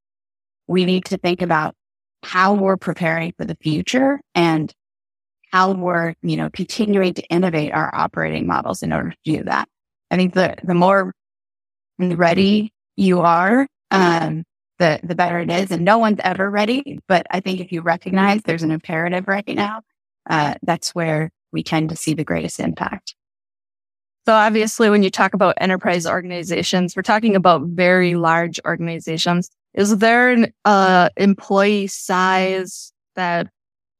We 0.67 0.85
need 0.85 1.07
to 1.07 1.17
think 1.17 1.41
about 1.41 1.75
how 2.23 2.55
we're 2.55 2.77
preparing 2.77 3.33
for 3.37 3.45
the 3.45 3.57
future 3.57 4.21
and 4.35 4.73
how 5.51 5.73
we're, 5.73 6.15
you 6.23 6.37
know, 6.37 6.51
continuing 6.51 7.15
to 7.15 7.23
innovate 7.29 7.73
our 7.73 7.95
operating 7.95 8.47
models 8.47 8.83
in 8.83 8.93
order 8.93 9.11
to 9.11 9.17
do 9.25 9.45
that. 9.45 9.69
I 10.11 10.17
think 10.17 10.35
the, 10.35 10.57
the 10.63 10.75
more 10.75 11.13
ready 11.99 12.73
you 12.97 13.21
are, 13.21 13.67
um, 13.91 14.45
the, 14.79 15.01
the 15.03 15.15
better 15.15 15.39
it 15.39 15.51
is. 15.51 15.71
And 15.71 15.85
no 15.85 15.99
one's 15.99 16.21
ever 16.23 16.51
ready. 16.51 16.99
But 17.09 17.27
I 17.31 17.41
think 17.41 17.61
if 17.61 17.73
you 17.73 17.83
recognize 17.83 18.43
there's 18.43 18.63
an 18.63 18.71
imperative 18.71 19.27
right 19.27 19.47
now, 19.49 19.83
uh, 20.29 20.55
that's 20.63 20.95
where 20.95 21.31
we 21.53 21.63
tend 21.63 21.91
to 21.91 21.97
see 21.97 22.15
the 22.15 22.25
greatest 22.25 22.61
impact. 22.61 23.15
So 24.25 24.35
obviously, 24.35 24.89
when 24.89 25.03
you 25.03 25.11
talk 25.11 25.35
about 25.35 25.57
enterprise 25.61 26.07
organizations, 26.07 26.95
we're 26.95 27.03
talking 27.03 27.35
about 27.35 27.63
very 27.67 28.15
large 28.15 28.61
organizations. 28.65 29.51
Is 29.75 29.99
there 29.99 30.31
an 30.31 30.53
uh, 30.65 31.09
employee 31.17 31.89
size 31.89 32.93
that 33.17 33.49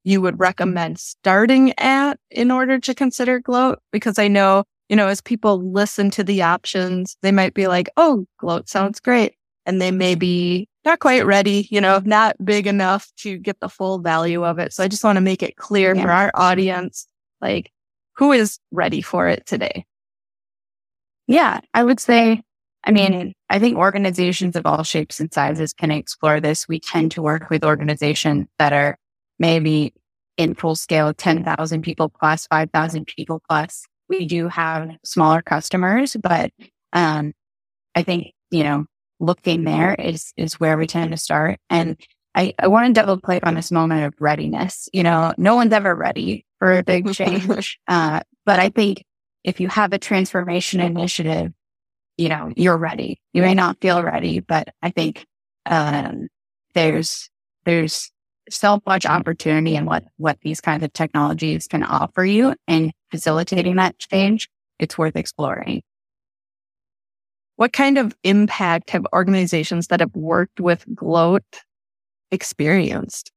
you 0.05 0.21
would 0.21 0.39
recommend 0.39 0.99
starting 0.99 1.77
at 1.79 2.19
in 2.31 2.51
order 2.51 2.79
to 2.79 2.95
consider 2.95 3.41
gloat? 3.41 3.81
Because 3.91 4.19
I 4.19 4.29
know, 4.29 4.65
you 4.89 4.95
know, 4.95 5.09
as 5.09 5.21
people 5.21 5.73
listen 5.73 6.11
to 6.13 6.23
the 6.23 6.43
options, 6.43 7.17
they 7.23 7.33
might 7.33 7.55
be 7.55 7.67
like, 7.67 7.91
oh, 7.97 8.27
gloat 8.39 8.69
sounds 8.69 9.01
great. 9.01 9.35
And 9.65 9.81
they 9.81 9.91
may 9.91 10.15
be 10.15 10.69
not 10.85 10.99
quite 10.99 11.25
ready, 11.25 11.69
you 11.71 11.81
know, 11.81 12.01
not 12.05 12.37
big 12.45 12.67
enough 12.67 13.11
to 13.19 13.39
get 13.39 13.61
the 13.61 13.69
full 13.69 13.99
value 13.99 14.45
of 14.45 14.59
it. 14.59 14.73
So 14.73 14.83
I 14.83 14.89
just 14.89 15.05
want 15.05 15.17
to 15.17 15.21
make 15.21 15.43
it 15.43 15.57
clear 15.57 15.95
yeah. 15.95 16.03
for 16.03 16.11
our 16.11 16.31
audience, 16.35 17.07
like 17.41 17.71
who 18.17 18.33
is 18.33 18.59
ready 18.71 19.03
for 19.03 19.29
it 19.29 19.47
today? 19.47 19.85
Yeah, 21.29 21.61
I 21.73 21.85
would 21.85 22.01
say, 22.01 22.43
I 22.85 22.91
mean, 22.91 23.33
I 23.49 23.59
think 23.59 23.79
organizations 23.79 24.57
of 24.57 24.67
all 24.67 24.83
shapes 24.83 25.21
and 25.21 25.33
sizes 25.33 25.73
can 25.73 25.91
explore 25.91 26.41
this. 26.41 26.67
We 26.67 26.81
tend 26.81 27.13
to 27.13 27.23
work 27.23 27.49
with 27.49 27.65
organizations 27.65 28.49
that 28.59 28.73
are 28.73 28.99
maybe 29.39 29.95
in 30.37 30.55
full 30.55 30.75
scale 30.75 31.15
10,000 31.15 31.83
people 31.83 32.09
plus, 32.09 32.47
5,000 32.49 33.07
people 33.07 33.41
plus. 33.49 33.87
We 34.09 34.27
do 34.27 34.49
have 34.49 34.91
smaller 35.05 35.43
customers, 35.43 36.17
but 36.21 36.51
um, 36.93 37.33
I 37.95 38.03
think, 38.03 38.33
you 38.51 38.65
know, 38.65 38.87
looking 39.23 39.65
there 39.65 39.95
is, 39.95 40.33
is 40.37 40.61
where 40.61 40.77
we 40.77 40.87
tend 40.87 41.13
to 41.13 41.17
start. 41.17 41.59
And 41.71 41.97
I, 42.35 42.55
I 42.59 42.67
want 42.67 42.89
to 42.89 43.01
double 43.01 43.21
click 43.21 43.47
on 43.47 43.55
this 43.55 43.71
moment 43.71 44.05
of 44.05 44.15
readiness. 44.21 44.89
You 44.93 45.05
know, 45.05 45.33
no 45.39 45.55
one's 45.55 45.73
ever 45.73 45.95
ready 45.95 46.45
for 46.59 46.77
a 46.77 46.83
big 46.83 47.13
change. 47.15 47.79
uh, 47.89 48.21
but 48.45 48.59
I 48.59 48.69
think 48.69 49.05
if 49.45 49.61
you 49.61 49.69
have 49.69 49.93
a 49.93 49.99
transformation 49.99 50.81
initiative, 50.81 51.53
you 52.17 52.29
know, 52.29 52.53
you're 52.57 52.77
ready. 52.77 53.21
You 53.33 53.43
may 53.43 53.55
not 53.55 53.81
feel 53.81 54.03
ready, 54.03 54.41
but 54.41 54.69
I 54.83 54.91
think, 54.91 55.25
um, 55.67 56.29
there's, 56.75 57.31
there's 57.65 58.11
so 58.51 58.81
much 58.87 59.07
opportunity 59.07 59.77
in 59.77 59.85
what, 59.85 60.05
what 60.17 60.39
these 60.43 60.61
kinds 60.61 60.83
of 60.83 60.93
technologies 60.93 61.69
can 61.69 61.83
offer 61.83 62.25
you 62.25 62.55
and 62.67 62.93
facilitating 63.11 63.77
that 63.77 63.99
change. 63.99 64.49
It's 64.79 64.99
worth 64.99 65.17
exploring. 65.17 65.83
What 67.57 67.73
kind 67.73 67.99
of 67.99 68.15
impact 68.25 68.91
have 68.91 69.07
organizations 69.13 69.89
that 69.89 70.01
have 70.01 70.15
worked 70.15 70.61
with 70.61 70.85
Gloat 70.95 71.45
experienced? 72.31 73.31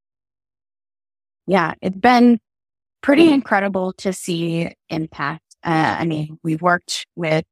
Yeah, 1.48 1.74
it's 1.82 1.98
been 1.98 2.40
pretty 3.02 3.32
incredible 3.32 3.94
to 3.94 4.12
see 4.14 4.72
impact. 4.90 5.44
Uh, 5.64 5.98
I 6.00 6.06
mean, 6.06 6.40
we've 6.44 6.62
worked 6.62 7.06
with, 7.16 7.46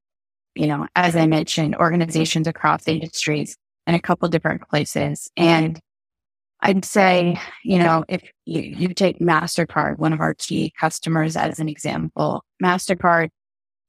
you 0.55 0.67
know, 0.67 0.87
as 0.95 1.15
I 1.15 1.27
mentioned, 1.27 1.75
organizations 1.75 2.47
across 2.47 2.87
industries 2.87 3.55
in 3.85 3.93
a 3.93 3.99
couple 3.99 4.27
different 4.29 4.67
places. 4.67 5.29
And 5.37 5.79
I'd 6.61 6.85
say, 6.85 7.39
you 7.63 7.77
know, 7.77 8.05
if 8.07 8.23
you, 8.45 8.61
you 8.61 8.93
take 8.93 9.19
MasterCard, 9.19 9.97
one 9.97 10.13
of 10.13 10.21
our 10.21 10.33
key 10.33 10.73
customers 10.79 11.35
as 11.35 11.59
an 11.59 11.67
example, 11.67 12.43
MasterCard 12.63 13.29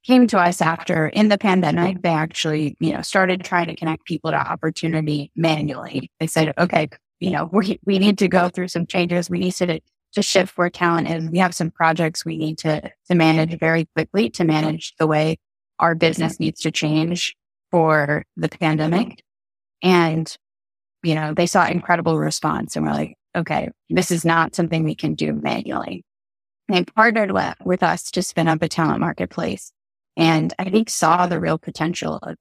came 0.04 0.26
to 0.28 0.38
us 0.38 0.60
after 0.60 1.08
in 1.08 1.28
the 1.28 1.38
pandemic, 1.38 2.02
they 2.02 2.10
actually, 2.10 2.76
you 2.80 2.92
know, 2.92 3.02
started 3.02 3.44
trying 3.44 3.66
to 3.68 3.76
connect 3.76 4.04
people 4.04 4.30
to 4.30 4.36
opportunity 4.36 5.30
manually. 5.34 6.10
They 6.20 6.26
said, 6.26 6.52
okay, 6.58 6.88
you 7.20 7.30
know, 7.30 7.48
we, 7.52 7.80
we 7.84 7.98
need 7.98 8.18
to 8.18 8.28
go 8.28 8.48
through 8.48 8.68
some 8.68 8.86
changes. 8.86 9.30
We 9.30 9.38
need 9.38 9.52
to, 9.52 9.80
to 10.12 10.22
shift 10.22 10.58
where 10.58 10.70
talent 10.70 11.08
is. 11.08 11.30
We 11.30 11.38
have 11.38 11.54
some 11.54 11.70
projects 11.70 12.24
we 12.24 12.36
need 12.36 12.58
to, 12.58 12.82
to 13.08 13.14
manage 13.14 13.58
very 13.58 13.86
quickly 13.94 14.30
to 14.30 14.44
manage 14.44 14.94
the 14.98 15.06
way 15.06 15.38
our 15.78 15.94
business 15.94 16.38
needs 16.38 16.60
to 16.60 16.70
change 16.70 17.34
for 17.70 18.24
the 18.36 18.48
pandemic. 18.48 19.22
And 19.82 20.34
you 21.04 21.14
know, 21.14 21.34
they 21.34 21.46
saw 21.46 21.66
incredible 21.66 22.18
response 22.18 22.74
and 22.74 22.84
we're 22.84 22.92
like, 22.92 23.16
okay, 23.36 23.68
this 23.90 24.10
is 24.10 24.24
not 24.24 24.54
something 24.54 24.82
we 24.82 24.94
can 24.94 25.14
do 25.14 25.32
manually. 25.32 26.04
they 26.68 26.82
partnered 26.82 27.30
with, 27.30 27.54
with 27.64 27.82
us 27.82 28.10
to 28.12 28.22
spin 28.22 28.48
up 28.48 28.62
a 28.62 28.68
talent 28.68 29.00
marketplace. 29.00 29.70
And 30.16 30.52
I 30.58 30.70
think 30.70 30.90
saw 30.90 31.26
the 31.26 31.40
real 31.40 31.58
potential 31.58 32.18
of 32.22 32.36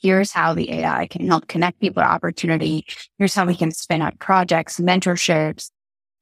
here's 0.00 0.32
how 0.32 0.54
the 0.54 0.70
AI 0.72 1.06
can 1.06 1.26
help 1.26 1.46
connect 1.46 1.80
people 1.80 2.02
to 2.02 2.08
opportunity. 2.08 2.86
Here's 3.18 3.34
how 3.34 3.46
we 3.46 3.56
can 3.56 3.70
spin 3.70 4.02
up 4.02 4.18
projects, 4.18 4.80
mentorships, 4.80 5.70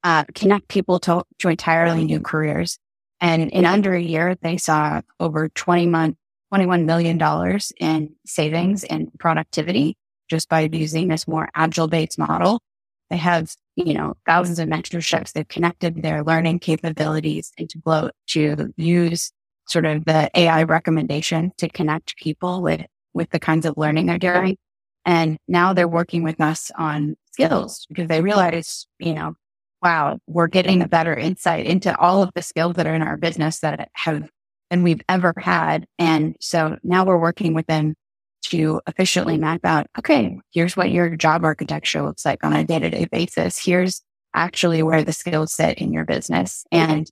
uh, 0.04 0.24
connect 0.34 0.68
people 0.68 1.00
to, 1.00 1.24
to 1.38 1.48
entirely 1.48 2.04
new 2.04 2.20
careers. 2.20 2.78
And 3.20 3.50
in 3.50 3.66
under 3.66 3.94
a 3.94 4.00
year, 4.00 4.36
they 4.40 4.56
saw 4.56 5.00
over 5.18 5.48
20 5.50 5.86
month, 5.86 6.16
$21 6.52 6.84
million 6.84 7.60
in 7.78 8.14
savings 8.24 8.84
and 8.84 9.10
productivity 9.18 9.96
just 10.28 10.48
by 10.48 10.60
using 10.72 11.08
this 11.08 11.28
more 11.28 11.48
agile 11.54 11.88
based 11.88 12.18
model. 12.18 12.62
They 13.10 13.16
have, 13.16 13.54
you 13.76 13.92
know, 13.92 14.14
thousands 14.26 14.58
of 14.58 14.68
mentorships. 14.68 15.32
They've 15.32 15.46
connected 15.48 16.02
their 16.02 16.22
learning 16.22 16.60
capabilities 16.60 17.52
into 17.58 17.78
Gloat 17.78 18.12
to 18.28 18.72
use 18.76 19.32
sort 19.70 19.86
of 19.86 20.04
the 20.04 20.30
AI 20.34 20.64
recommendation 20.64 21.52
to 21.58 21.68
connect 21.68 22.16
people 22.16 22.62
with, 22.62 22.84
with 23.14 23.30
the 23.30 23.40
kinds 23.40 23.66
of 23.66 23.76
learning 23.76 24.06
they're 24.06 24.18
doing. 24.18 24.56
And 25.04 25.38
now 25.48 25.72
they're 25.72 25.88
working 25.88 26.22
with 26.22 26.40
us 26.40 26.70
on 26.76 27.16
skills 27.32 27.86
because 27.88 28.08
they 28.08 28.20
realize, 28.20 28.86
you 28.98 29.14
know, 29.14 29.34
wow, 29.82 30.18
we're 30.26 30.46
getting 30.46 30.82
a 30.82 30.88
better 30.88 31.14
insight 31.14 31.66
into 31.66 31.96
all 31.98 32.22
of 32.22 32.30
the 32.34 32.42
skills 32.42 32.76
that 32.76 32.86
are 32.86 32.94
in 32.94 33.02
our 33.02 33.16
business 33.16 33.60
that 33.60 33.88
have 33.94 34.28
than 34.70 34.82
we've 34.82 35.02
ever 35.08 35.34
had. 35.36 35.86
And 35.98 36.36
so 36.40 36.78
now 36.82 37.04
we're 37.04 37.18
working 37.18 37.54
with 37.54 37.66
them 37.66 37.94
to 38.42 38.80
efficiently 38.86 39.36
map 39.36 39.60
out, 39.64 39.86
okay, 39.98 40.38
here's 40.52 40.76
what 40.76 40.90
your 40.90 41.16
job 41.16 41.44
architecture 41.44 42.02
looks 42.02 42.24
like 42.24 42.42
on 42.44 42.52
a 42.52 42.64
day 42.64 42.78
to 42.78 42.88
day 42.88 43.06
basis. 43.10 43.58
Here's 43.58 44.02
actually 44.34 44.82
where 44.82 45.02
the 45.02 45.12
skills 45.12 45.52
sit 45.52 45.78
in 45.78 45.92
your 45.92 46.04
business. 46.04 46.64
And 46.70 47.10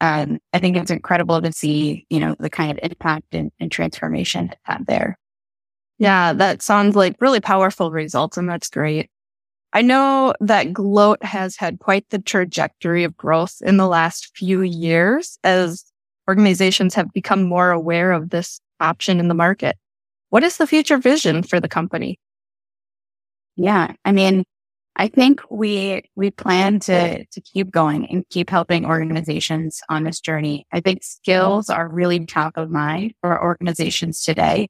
um, 0.00 0.38
I 0.52 0.58
think 0.58 0.76
it's 0.76 0.90
incredible 0.90 1.40
to 1.40 1.52
see, 1.52 2.06
you 2.10 2.20
know, 2.20 2.34
the 2.38 2.50
kind 2.50 2.70
of 2.70 2.78
impact 2.82 3.34
and, 3.34 3.50
and 3.60 3.70
transformation 3.70 4.48
that's 4.48 4.60
had 4.64 4.86
there. 4.86 5.18
Yeah, 5.98 6.32
that 6.32 6.62
sounds 6.62 6.96
like 6.96 7.16
really 7.20 7.40
powerful 7.40 7.90
results, 7.90 8.36
and 8.36 8.48
that's 8.48 8.68
great. 8.68 9.10
I 9.72 9.82
know 9.82 10.34
that 10.40 10.72
Gloat 10.72 11.22
has 11.24 11.56
had 11.56 11.80
quite 11.80 12.08
the 12.10 12.20
trajectory 12.20 13.04
of 13.04 13.16
growth 13.16 13.56
in 13.64 13.76
the 13.76 13.88
last 13.88 14.36
few 14.36 14.62
years 14.62 15.38
as 15.42 15.84
organizations 16.28 16.94
have 16.94 17.12
become 17.12 17.42
more 17.44 17.70
aware 17.70 18.12
of 18.12 18.30
this 18.30 18.60
option 18.80 19.20
in 19.20 19.28
the 19.28 19.34
market. 19.34 19.76
What 20.30 20.42
is 20.42 20.56
the 20.56 20.66
future 20.66 20.96
vision 20.96 21.42
for 21.42 21.60
the 21.60 21.68
company? 21.68 22.18
Yeah, 23.56 23.94
I 24.04 24.12
mean, 24.12 24.44
I 24.96 25.08
think 25.08 25.40
we 25.50 26.02
we 26.14 26.30
plan 26.30 26.78
to 26.80 27.24
to 27.24 27.40
keep 27.40 27.70
going 27.70 28.06
and 28.10 28.24
keep 28.30 28.48
helping 28.48 28.86
organizations 28.86 29.80
on 29.88 30.04
this 30.04 30.20
journey. 30.20 30.66
I 30.72 30.80
think 30.80 31.02
skills 31.02 31.68
are 31.68 31.88
really 31.88 32.24
top 32.26 32.56
of 32.56 32.70
mind 32.70 33.14
for 33.20 33.42
organizations 33.42 34.22
today. 34.22 34.68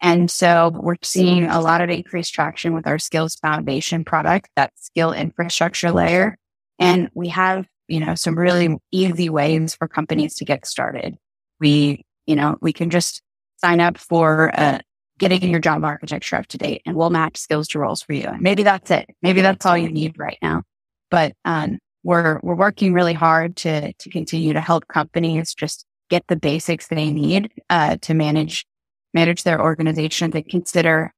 And 0.00 0.30
so 0.30 0.72
we're 0.74 0.96
seeing 1.02 1.46
a 1.46 1.60
lot 1.60 1.80
of 1.80 1.90
increased 1.90 2.34
traction 2.34 2.74
with 2.74 2.86
our 2.86 2.98
skills 2.98 3.36
foundation 3.36 4.04
product, 4.04 4.50
that 4.56 4.72
skill 4.76 5.12
infrastructure 5.12 5.90
layer. 5.90 6.36
And 6.78 7.10
we 7.14 7.28
have, 7.28 7.66
you 7.88 8.00
know, 8.00 8.14
some 8.14 8.38
really 8.38 8.76
easy 8.92 9.30
ways 9.30 9.74
for 9.74 9.88
companies 9.88 10.34
to 10.36 10.44
get 10.44 10.66
started. 10.66 11.16
We, 11.60 12.04
you 12.26 12.36
know, 12.36 12.56
we 12.60 12.74
can 12.74 12.90
just 12.90 13.22
sign 13.56 13.80
up 13.80 13.96
for 13.96 14.50
a, 14.54 14.80
getting 15.18 15.48
your 15.48 15.60
job 15.60 15.84
architecture 15.84 16.36
up 16.36 16.46
to 16.48 16.58
date 16.58 16.82
and 16.84 16.96
we'll 16.96 17.10
match 17.10 17.36
skills 17.36 17.68
to 17.68 17.78
roles 17.78 18.02
for 18.02 18.12
you. 18.12 18.26
And 18.26 18.40
maybe 18.40 18.62
that's 18.62 18.90
it. 18.90 19.08
Maybe 19.22 19.40
that's 19.40 19.64
all 19.64 19.76
you 19.76 19.90
need 19.90 20.18
right 20.18 20.38
now. 20.42 20.62
But 21.10 21.32
um, 21.44 21.78
we're 22.02 22.40
we're 22.42 22.54
working 22.54 22.92
really 22.92 23.14
hard 23.14 23.56
to 23.56 23.92
to 23.92 24.10
continue 24.10 24.52
to 24.52 24.60
help 24.60 24.88
companies 24.88 25.54
just 25.54 25.84
get 26.10 26.24
the 26.28 26.36
basics 26.36 26.88
they 26.88 27.10
need 27.10 27.50
uh, 27.70 27.96
to 28.02 28.14
manage 28.14 28.66
manage 29.14 29.42
their 29.42 29.60
organization 29.60 30.30
to 30.30 30.42
consider 30.42 31.12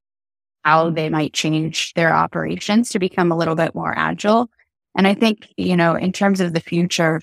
how 0.65 0.91
they 0.91 1.09
might 1.09 1.33
change 1.33 1.93
their 1.95 2.15
operations 2.15 2.91
to 2.91 2.99
become 2.99 3.33
a 3.33 3.37
little 3.37 3.55
bit 3.55 3.75
more 3.75 3.93
agile. 3.97 4.49
And 4.97 5.07
I 5.07 5.15
think, 5.15 5.49
you 5.57 5.77
know, 5.77 5.95
in 5.95 6.13
terms 6.13 6.41
of 6.41 6.53
the 6.53 6.61
future, 6.61 7.21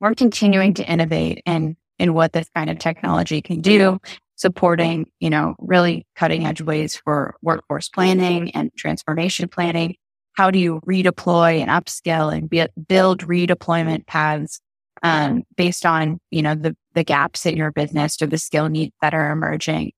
we're 0.00 0.14
continuing 0.14 0.74
to 0.74 0.90
innovate 0.90 1.42
in, 1.46 1.76
in 1.98 2.14
what 2.14 2.32
this 2.32 2.48
kind 2.54 2.70
of 2.70 2.78
technology 2.78 3.40
can 3.42 3.60
do 3.60 3.98
supporting, 4.36 5.06
you 5.18 5.30
know, 5.30 5.54
really 5.58 6.06
cutting 6.14 6.46
edge 6.46 6.60
ways 6.60 6.96
for 6.96 7.34
workforce 7.42 7.88
planning 7.88 8.50
and 8.52 8.70
transformation 8.76 9.48
planning. 9.48 9.96
How 10.34 10.50
do 10.50 10.58
you 10.58 10.80
redeploy 10.86 11.60
and 11.60 11.70
upskill 11.70 12.34
and 12.34 12.48
be, 12.48 12.66
build 12.88 13.26
redeployment 13.26 14.06
paths 14.06 14.60
um, 15.02 15.42
based 15.56 15.86
on, 15.86 16.18
you 16.30 16.42
know, 16.42 16.54
the, 16.54 16.76
the 16.92 17.04
gaps 17.04 17.46
in 17.46 17.56
your 17.56 17.72
business 17.72 18.20
or 18.20 18.26
the 18.26 18.38
skill 18.38 18.68
needs 18.68 18.92
that 19.00 19.14
are 19.14 19.30
emerging? 19.30 19.92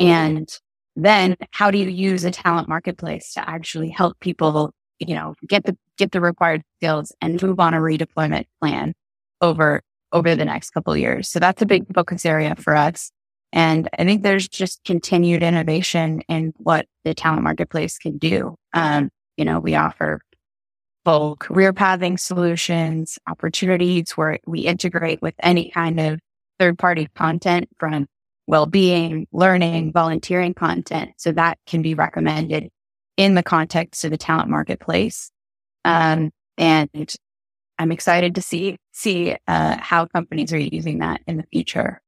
And 0.00 0.48
then 0.96 1.36
how 1.52 1.70
do 1.70 1.78
you 1.78 1.88
use 1.88 2.24
a 2.24 2.30
talent 2.30 2.68
marketplace 2.68 3.34
to 3.34 3.48
actually 3.48 3.90
help 3.90 4.18
people, 4.20 4.72
you 4.98 5.14
know, 5.14 5.34
get 5.46 5.64
the, 5.64 5.76
get 5.98 6.12
the 6.12 6.20
required 6.20 6.62
skills 6.78 7.12
and 7.20 7.42
move 7.42 7.60
on 7.60 7.74
a 7.74 7.78
redeployment 7.78 8.46
plan 8.60 8.94
over, 9.42 9.82
over 10.12 10.34
the 10.34 10.46
next 10.46 10.70
couple 10.70 10.96
years. 10.96 11.28
So 11.28 11.38
that's 11.38 11.60
a 11.60 11.66
big 11.66 11.92
focus 11.94 12.24
area 12.24 12.54
for 12.56 12.74
us. 12.74 13.10
And 13.52 13.88
I 13.98 14.04
think 14.04 14.22
there's 14.22 14.48
just 14.48 14.82
continued 14.84 15.42
innovation 15.42 16.22
in 16.28 16.54
what 16.56 16.86
the 17.04 17.14
talent 17.14 17.42
marketplace 17.42 17.98
can 17.98 18.18
do. 18.18 18.56
Um, 18.72 19.10
you 19.36 19.44
know, 19.44 19.60
we 19.60 19.74
offer 19.74 20.20
full 21.04 21.36
career 21.36 21.72
pathing 21.72 22.16
solutions, 22.16 23.18
opportunities 23.26 24.12
where 24.12 24.38
we 24.46 24.60
integrate 24.60 25.20
with 25.20 25.34
any 25.42 25.70
kind 25.70 26.00
of 26.00 26.20
third 26.58 26.78
party 26.78 27.08
content 27.14 27.68
from 27.78 28.06
well-being, 28.46 29.26
learning, 29.32 29.92
volunteering 29.92 30.54
content. 30.54 31.12
So 31.16 31.32
that 31.32 31.58
can 31.66 31.82
be 31.82 31.94
recommended 31.94 32.70
in 33.16 33.34
the 33.34 33.42
context 33.42 34.04
of 34.04 34.10
the 34.10 34.16
talent 34.16 34.48
marketplace. 34.48 35.30
Um, 35.84 36.30
and 36.58 37.16
I'm 37.78 37.92
excited 37.92 38.34
to 38.34 38.42
see, 38.42 38.76
see, 38.92 39.36
uh, 39.48 39.76
how 39.78 40.06
companies 40.06 40.52
are 40.52 40.58
using 40.58 40.98
that 40.98 41.20
in 41.26 41.36
the 41.36 41.44
future. 41.52 42.01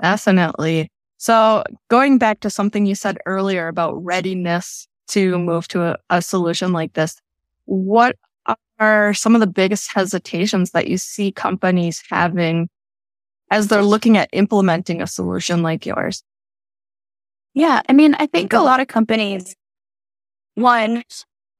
Definitely. 0.00 0.90
So 1.18 1.64
going 1.88 2.18
back 2.18 2.40
to 2.40 2.50
something 2.50 2.86
you 2.86 2.94
said 2.94 3.18
earlier 3.26 3.68
about 3.68 3.92
readiness 4.04 4.86
to 5.08 5.38
move 5.38 5.66
to 5.68 5.82
a, 5.82 5.96
a 6.10 6.20
solution 6.20 6.72
like 6.72 6.92
this, 6.92 7.16
what 7.64 8.16
are 8.78 9.14
some 9.14 9.34
of 9.34 9.40
the 9.40 9.46
biggest 9.46 9.92
hesitations 9.92 10.72
that 10.72 10.88
you 10.88 10.98
see 10.98 11.32
companies 11.32 12.02
having 12.10 12.68
as 13.50 13.68
they're 13.68 13.82
looking 13.82 14.18
at 14.18 14.28
implementing 14.32 15.00
a 15.00 15.06
solution 15.06 15.62
like 15.62 15.86
yours? 15.86 16.22
Yeah. 17.54 17.80
I 17.88 17.92
mean, 17.94 18.14
I 18.18 18.26
think 18.26 18.52
a 18.52 18.60
lot 18.60 18.80
of 18.80 18.88
companies, 18.88 19.56
one, 20.54 21.02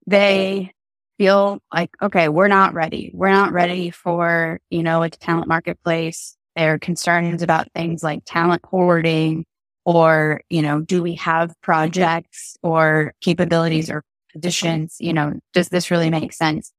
they 0.07 0.73
feel 1.17 1.61
like, 1.73 1.91
okay, 2.03 2.29
we're 2.29 2.49
not 2.49 2.75
ready. 2.75 3.11
We're 3.15 3.31
not 3.31 3.53
ready 3.53 3.89
for, 3.91 4.61
you 4.69 4.83
know, 4.83 5.03
a 5.03 5.09
talent 5.09 5.49
marketplace 5.49 6.36
their 6.57 6.79
concerns 6.79 7.43
about 7.43 7.69
things 7.75 8.03
like 8.03 8.23
talent 8.25 8.63
hoarding 8.65 9.45
or, 9.85 10.41
you 10.51 10.63
know, 10.63 10.81
do 10.81 11.03
we 11.03 11.15
have 11.15 11.55
projects 11.63 12.57
or 12.63 13.13
capabilities 13.21 13.89
or 13.89 14.03
positions? 14.33 14.97
You 14.99 15.13
know, 15.13 15.35
does 15.53 15.69
this 15.69 15.91
really 15.91 16.11
make 16.11 16.33
sense? 16.33 16.73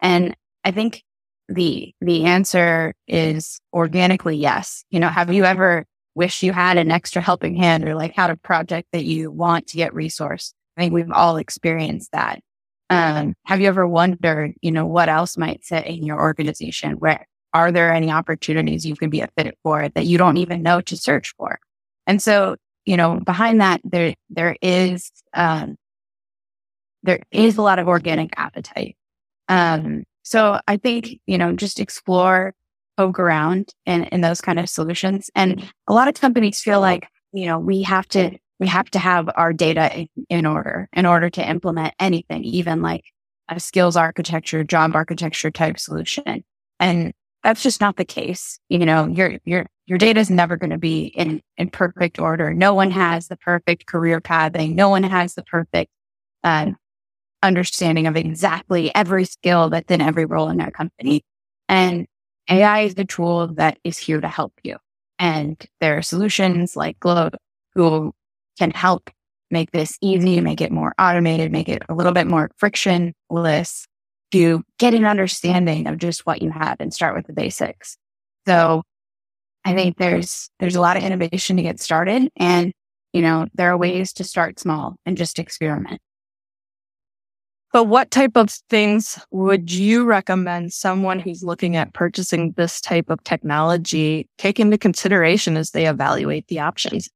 And 0.00 0.34
I 0.64 0.70
think 0.70 1.02
the, 1.48 1.92
the 2.00 2.24
answer 2.24 2.94
is 3.06 3.60
organically 3.72 4.36
yes. 4.36 4.84
You 4.90 5.00
know, 5.00 5.08
have 5.08 5.32
you 5.32 5.44
ever 5.44 5.84
wished 6.14 6.42
you 6.42 6.52
had 6.52 6.78
an 6.78 6.90
extra 6.90 7.20
helping 7.20 7.56
hand 7.56 7.86
or 7.86 7.94
like 7.94 8.14
had 8.14 8.30
a 8.30 8.36
project 8.36 8.88
that 8.92 9.04
you 9.04 9.30
want 9.30 9.66
to 9.68 9.76
get 9.76 9.92
resourced? 9.92 10.54
I 10.76 10.82
think 10.82 10.94
we've 10.94 11.10
all 11.10 11.36
experienced 11.36 12.12
that. 12.12 12.40
Um, 12.88 13.34
have 13.44 13.60
you 13.60 13.68
ever 13.68 13.86
wondered, 13.86 14.54
you 14.62 14.70
know, 14.70 14.86
what 14.86 15.08
else 15.08 15.36
might 15.36 15.64
sit 15.64 15.86
in 15.86 16.04
your 16.04 16.20
organization 16.20 16.92
where 16.92 17.26
are 17.54 17.70
there 17.70 17.92
any 17.92 18.10
opportunities 18.10 18.84
you 18.84 18.96
can 18.96 19.08
be 19.08 19.20
a 19.20 19.28
fit 19.38 19.56
for 19.62 19.88
that 19.90 20.06
you 20.06 20.18
don't 20.18 20.36
even 20.36 20.62
know 20.62 20.80
to 20.82 20.96
search 20.96 21.34
for? 21.38 21.60
And 22.06 22.20
so, 22.20 22.56
you 22.84 22.96
know, 22.96 23.20
behind 23.20 23.60
that, 23.60 23.80
there, 23.84 24.14
there 24.28 24.56
is, 24.60 25.10
um, 25.32 25.76
there 27.04 27.20
is 27.30 27.56
a 27.56 27.62
lot 27.62 27.78
of 27.78 27.88
organic 27.88 28.34
appetite. 28.36 28.96
Um, 29.48 30.04
so 30.22 30.58
I 30.66 30.76
think, 30.76 31.20
you 31.26 31.38
know, 31.38 31.52
just 31.52 31.78
explore, 31.80 32.54
poke 32.96 33.18
around 33.18 33.72
in, 33.86 34.04
in 34.04 34.20
those 34.20 34.40
kind 34.40 34.58
of 34.58 34.68
solutions. 34.68 35.30
And 35.34 35.70
a 35.86 35.92
lot 35.94 36.08
of 36.08 36.14
companies 36.14 36.60
feel 36.60 36.80
like, 36.80 37.08
you 37.32 37.46
know, 37.46 37.58
we 37.58 37.82
have 37.82 38.08
to, 38.08 38.36
we 38.58 38.66
have 38.66 38.90
to 38.90 38.98
have 38.98 39.28
our 39.36 39.52
data 39.52 40.00
in, 40.00 40.08
in 40.28 40.46
order 40.46 40.88
in 40.92 41.06
order 41.06 41.30
to 41.30 41.48
implement 41.48 41.94
anything, 41.98 42.44
even 42.44 42.82
like 42.82 43.04
a 43.48 43.60
skills 43.60 43.96
architecture, 43.96 44.64
job 44.64 44.94
architecture 44.94 45.50
type 45.50 45.78
solution. 45.78 46.44
And 46.80 47.12
that's 47.44 47.62
just 47.62 47.80
not 47.80 47.96
the 47.96 48.04
case. 48.04 48.58
You 48.68 48.84
know, 48.84 49.06
your, 49.06 49.38
your, 49.44 49.66
your 49.86 49.98
data 49.98 50.18
is 50.18 50.30
never 50.30 50.56
going 50.56 50.70
to 50.70 50.78
be 50.78 51.04
in, 51.04 51.42
in 51.56 51.70
perfect 51.70 52.18
order. 52.18 52.52
No 52.52 52.74
one 52.74 52.90
has 52.90 53.28
the 53.28 53.36
perfect 53.36 53.86
career 53.86 54.20
pathing. 54.20 54.74
No 54.74 54.88
one 54.88 55.04
has 55.04 55.34
the 55.34 55.44
perfect, 55.44 55.90
uh, 56.42 56.72
understanding 57.44 58.06
of 58.06 58.16
exactly 58.16 58.92
every 58.94 59.26
skill 59.26 59.68
that's 59.68 59.90
in 59.90 60.00
every 60.00 60.24
role 60.24 60.48
in 60.48 60.56
their 60.56 60.70
company. 60.70 61.22
And 61.68 62.06
AI 62.48 62.80
is 62.80 62.94
the 62.94 63.04
tool 63.04 63.48
that 63.54 63.78
is 63.84 63.98
here 63.98 64.20
to 64.20 64.28
help 64.28 64.54
you. 64.64 64.78
And 65.18 65.62
there 65.80 65.98
are 65.98 66.02
solutions 66.02 66.74
like 66.74 66.98
Gloat 66.98 67.34
who 67.74 68.12
can 68.58 68.70
help 68.70 69.10
make 69.50 69.70
this 69.70 69.98
easy, 70.00 70.40
make 70.40 70.60
it 70.60 70.72
more 70.72 70.94
automated, 70.98 71.52
make 71.52 71.68
it 71.68 71.82
a 71.88 71.94
little 71.94 72.12
bit 72.12 72.26
more 72.26 72.50
frictionless 72.56 73.86
to 74.34 74.64
get 74.80 74.94
an 74.94 75.04
understanding 75.04 75.86
of 75.86 75.96
just 75.96 76.26
what 76.26 76.42
you 76.42 76.50
have 76.50 76.78
and 76.80 76.92
start 76.92 77.14
with 77.14 77.24
the 77.28 77.32
basics. 77.32 77.96
So 78.48 78.82
I 79.64 79.74
think 79.74 79.96
there's, 79.96 80.50
there's 80.58 80.74
a 80.74 80.80
lot 80.80 80.96
of 80.96 81.04
innovation 81.04 81.56
to 81.56 81.62
get 81.62 81.78
started 81.78 82.28
and, 82.34 82.72
you 83.12 83.22
know, 83.22 83.46
there 83.54 83.70
are 83.70 83.76
ways 83.76 84.12
to 84.14 84.24
start 84.24 84.58
small 84.58 84.96
and 85.06 85.16
just 85.16 85.38
experiment. 85.38 86.00
But 87.72 87.84
what 87.84 88.10
type 88.10 88.36
of 88.36 88.50
things 88.68 89.20
would 89.30 89.70
you 89.70 90.04
recommend 90.04 90.72
someone 90.72 91.20
who's 91.20 91.44
looking 91.44 91.76
at 91.76 91.94
purchasing 91.94 92.54
this 92.56 92.80
type 92.80 93.10
of 93.10 93.22
technology 93.22 94.28
take 94.36 94.58
into 94.58 94.78
consideration 94.78 95.56
as 95.56 95.70
they 95.70 95.86
evaluate 95.86 96.48
the 96.48 96.58
options? 96.58 97.08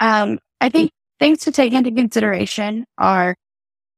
Um, 0.00 0.38
I 0.62 0.70
think 0.70 0.90
things 1.18 1.40
to 1.40 1.52
take 1.52 1.74
into 1.74 1.90
consideration 1.90 2.86
are 2.96 3.36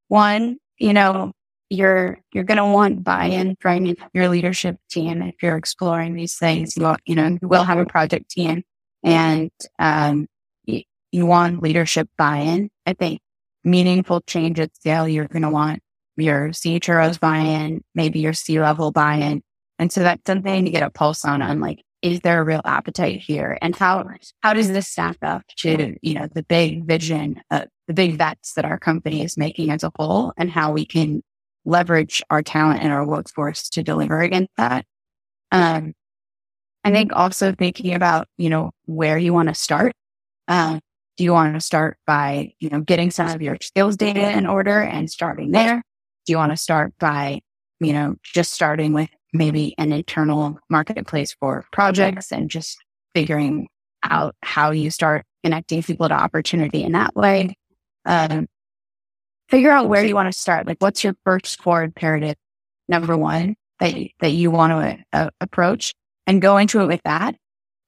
one, 0.08 0.56
you 0.78 0.92
know, 0.92 1.30
you're 1.72 2.18
you're 2.32 2.44
going 2.44 2.58
to 2.58 2.66
want 2.66 3.02
buy-in 3.02 3.56
from 3.58 3.94
your 4.12 4.28
leadership 4.28 4.76
team 4.90 5.22
if 5.22 5.36
you're 5.42 5.56
exploring 5.56 6.14
these 6.14 6.36
things. 6.36 6.76
You, 6.76 6.94
you 7.06 7.14
know, 7.14 7.38
you 7.40 7.48
will 7.48 7.64
have 7.64 7.78
a 7.78 7.86
project 7.86 8.30
team, 8.30 8.62
and 9.02 9.50
um, 9.78 10.26
you, 10.64 10.82
you 11.10 11.24
want 11.24 11.62
leadership 11.62 12.08
buy-in. 12.18 12.70
I 12.86 12.92
think 12.92 13.20
meaningful 13.64 14.20
change 14.22 14.60
at 14.60 14.76
scale, 14.76 15.08
you're 15.08 15.28
going 15.28 15.42
to 15.42 15.50
want 15.50 15.80
your 16.16 16.50
CHRO's 16.50 17.18
buy-in, 17.18 17.82
maybe 17.94 18.20
your 18.20 18.34
C-level 18.34 18.92
buy-in. 18.92 19.42
And 19.78 19.90
so 19.90 20.02
that's 20.02 20.26
something 20.26 20.64
to 20.66 20.70
get 20.70 20.82
a 20.82 20.90
pulse 20.90 21.24
on, 21.24 21.40
on 21.40 21.60
like, 21.60 21.82
is 22.02 22.20
there 22.20 22.40
a 22.40 22.44
real 22.44 22.60
appetite 22.64 23.20
here? 23.20 23.56
And 23.62 23.74
how, 23.74 24.04
how 24.40 24.52
does 24.52 24.68
this 24.68 24.88
stack 24.88 25.16
up 25.22 25.42
to, 25.58 25.96
you 26.02 26.14
know, 26.14 26.28
the 26.34 26.42
big 26.42 26.84
vision, 26.84 27.40
uh, 27.50 27.64
the 27.86 27.94
big 27.94 28.18
bets 28.18 28.54
that 28.54 28.64
our 28.64 28.78
company 28.78 29.24
is 29.24 29.38
making 29.38 29.70
as 29.70 29.84
a 29.84 29.92
whole 29.96 30.32
and 30.36 30.50
how 30.50 30.72
we 30.72 30.84
can 30.84 31.22
leverage 31.64 32.22
our 32.30 32.42
talent 32.42 32.82
and 32.82 32.92
our 32.92 33.06
workforce 33.06 33.68
to 33.70 33.82
deliver 33.82 34.20
against 34.20 34.52
that. 34.56 34.84
Um, 35.50 35.94
I 36.84 36.90
think 36.90 37.12
also 37.14 37.52
thinking 37.52 37.94
about, 37.94 38.26
you 38.38 38.50
know, 38.50 38.72
where 38.86 39.18
you 39.18 39.32
want 39.32 39.48
to 39.48 39.54
start. 39.54 39.92
Um, 40.48 40.80
do 41.16 41.24
you 41.24 41.32
want 41.32 41.54
to 41.54 41.60
start 41.60 41.98
by, 42.06 42.52
you 42.58 42.70
know, 42.70 42.80
getting 42.80 43.10
some 43.10 43.28
of 43.28 43.42
your 43.42 43.56
skills 43.60 43.96
data 43.96 44.30
in 44.30 44.46
order 44.46 44.80
and 44.80 45.10
starting 45.10 45.52
there? 45.52 45.82
Do 46.26 46.32
you 46.32 46.36
want 46.36 46.52
to 46.52 46.56
start 46.56 46.94
by, 46.98 47.40
you 47.80 47.92
know, 47.92 48.16
just 48.22 48.52
starting 48.52 48.92
with 48.92 49.10
maybe 49.32 49.74
an 49.78 49.92
internal 49.92 50.58
marketplace 50.68 51.36
for 51.38 51.64
projects 51.72 52.32
and 52.32 52.50
just 52.50 52.76
figuring 53.14 53.68
out 54.02 54.34
how 54.42 54.70
you 54.70 54.90
start 54.90 55.24
connecting 55.44 55.82
people 55.82 56.08
to 56.08 56.14
opportunity 56.14 56.82
in 56.82 56.92
that 56.92 57.14
way? 57.14 57.54
Um, 58.04 58.48
figure 59.52 59.70
out 59.70 59.88
where 59.88 60.04
you 60.04 60.16
want 60.16 60.32
to 60.32 60.36
start. 60.36 60.66
Like, 60.66 60.78
what's 60.80 61.04
your 61.04 61.14
first 61.24 61.62
core 61.62 61.84
imperative? 61.84 62.34
Number 62.88 63.16
one 63.16 63.54
that 63.78 63.96
you, 63.96 64.08
that 64.18 64.30
you 64.30 64.50
want 64.50 64.72
to 64.72 65.04
uh, 65.12 65.30
approach 65.40 65.94
and 66.26 66.42
go 66.42 66.56
into 66.56 66.80
it 66.80 66.86
with 66.86 67.02
that. 67.04 67.36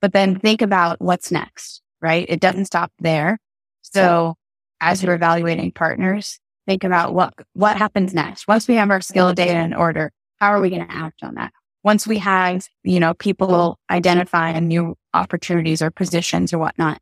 But 0.00 0.12
then 0.12 0.38
think 0.38 0.62
about 0.62 1.00
what's 1.00 1.33
next 1.33 1.83
right? 2.05 2.27
It 2.29 2.38
doesn't 2.38 2.66
stop 2.66 2.92
there. 3.00 3.38
So 3.81 4.35
as 4.81 5.03
you're 5.03 5.14
evaluating 5.14 5.72
partners, 5.72 6.38
think 6.68 6.85
about 6.85 7.14
what, 7.14 7.33
what 7.55 7.79
happens 7.79 8.12
next. 8.12 8.46
Once 8.46 8.68
we 8.68 8.74
have 8.74 8.90
our 8.90 9.00
skill 9.00 9.33
data 9.33 9.59
in 9.59 9.72
order, 9.72 10.12
how 10.38 10.48
are 10.48 10.61
we 10.61 10.68
going 10.68 10.87
to 10.87 10.92
act 10.92 11.22
on 11.22 11.35
that? 11.37 11.53
Once 11.83 12.07
we 12.07 12.18
have, 12.18 12.66
you 12.83 13.00
know, 13.00 13.14
people 13.14 13.79
identifying 13.90 14.68
new 14.68 14.94
opportunities 15.14 15.81
or 15.81 15.90
positions 15.90 16.53
or 16.53 16.59
whatnot, 16.59 17.00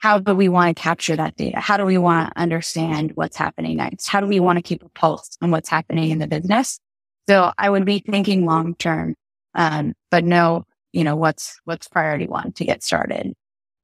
how 0.00 0.18
do 0.18 0.34
we 0.34 0.48
want 0.48 0.76
to 0.76 0.82
capture 0.82 1.14
that 1.14 1.36
data? 1.36 1.60
How 1.60 1.76
do 1.76 1.84
we 1.84 1.98
want 1.98 2.28
to 2.30 2.40
understand 2.40 3.12
what's 3.14 3.36
happening 3.36 3.76
next? 3.76 4.08
How 4.08 4.20
do 4.20 4.26
we 4.26 4.40
want 4.40 4.56
to 4.56 4.62
keep 4.62 4.82
a 4.82 4.88
pulse 4.88 5.36
on 5.42 5.50
what's 5.50 5.68
happening 5.68 6.10
in 6.10 6.18
the 6.18 6.26
business? 6.26 6.80
So 7.28 7.52
I 7.58 7.68
would 7.68 7.84
be 7.84 7.98
thinking 8.00 8.46
long 8.46 8.74
term, 8.74 9.14
um, 9.54 9.92
but 10.10 10.24
know, 10.24 10.64
you 10.92 11.04
know, 11.04 11.16
what's, 11.16 11.60
what's 11.64 11.86
priority 11.86 12.26
one 12.26 12.52
to 12.52 12.64
get 12.64 12.82
started. 12.82 13.34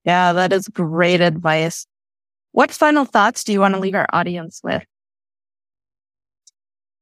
Yeah, 0.04 0.32
that 0.32 0.52
is 0.54 0.68
great 0.68 1.20
advice. 1.20 1.86
What 2.52 2.70
final 2.70 3.04
thoughts 3.04 3.44
do 3.44 3.52
you 3.52 3.60
want 3.60 3.74
to 3.74 3.80
leave 3.80 3.94
our 3.94 4.06
audience 4.10 4.62
with? 4.64 4.84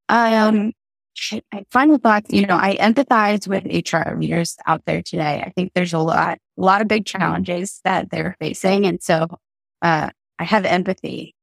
Um, 0.09 0.73
final 1.71 1.99
thoughts, 1.99 2.33
you 2.33 2.47
know, 2.47 2.57
I 2.57 2.77
empathize 2.77 3.47
with 3.47 3.65
HR 3.65 4.19
leaders 4.19 4.57
out 4.67 4.83
there 4.87 5.03
today. 5.03 5.43
I 5.47 5.51
think 5.51 5.73
there's 5.75 5.93
a 5.93 5.99
lot, 6.01 6.39
a 6.59 6.63
lot 6.63 6.81
of 6.81 6.89
big 6.89 7.07
challenges 7.07 7.81
that 7.85 8.11
they're 8.11 8.37
facing. 8.41 8.87
And 8.87 9.03
so, 9.03 9.27
uh, 9.83 10.11
I 10.39 10.45
have 10.45 10.65
empathy, 10.65 11.35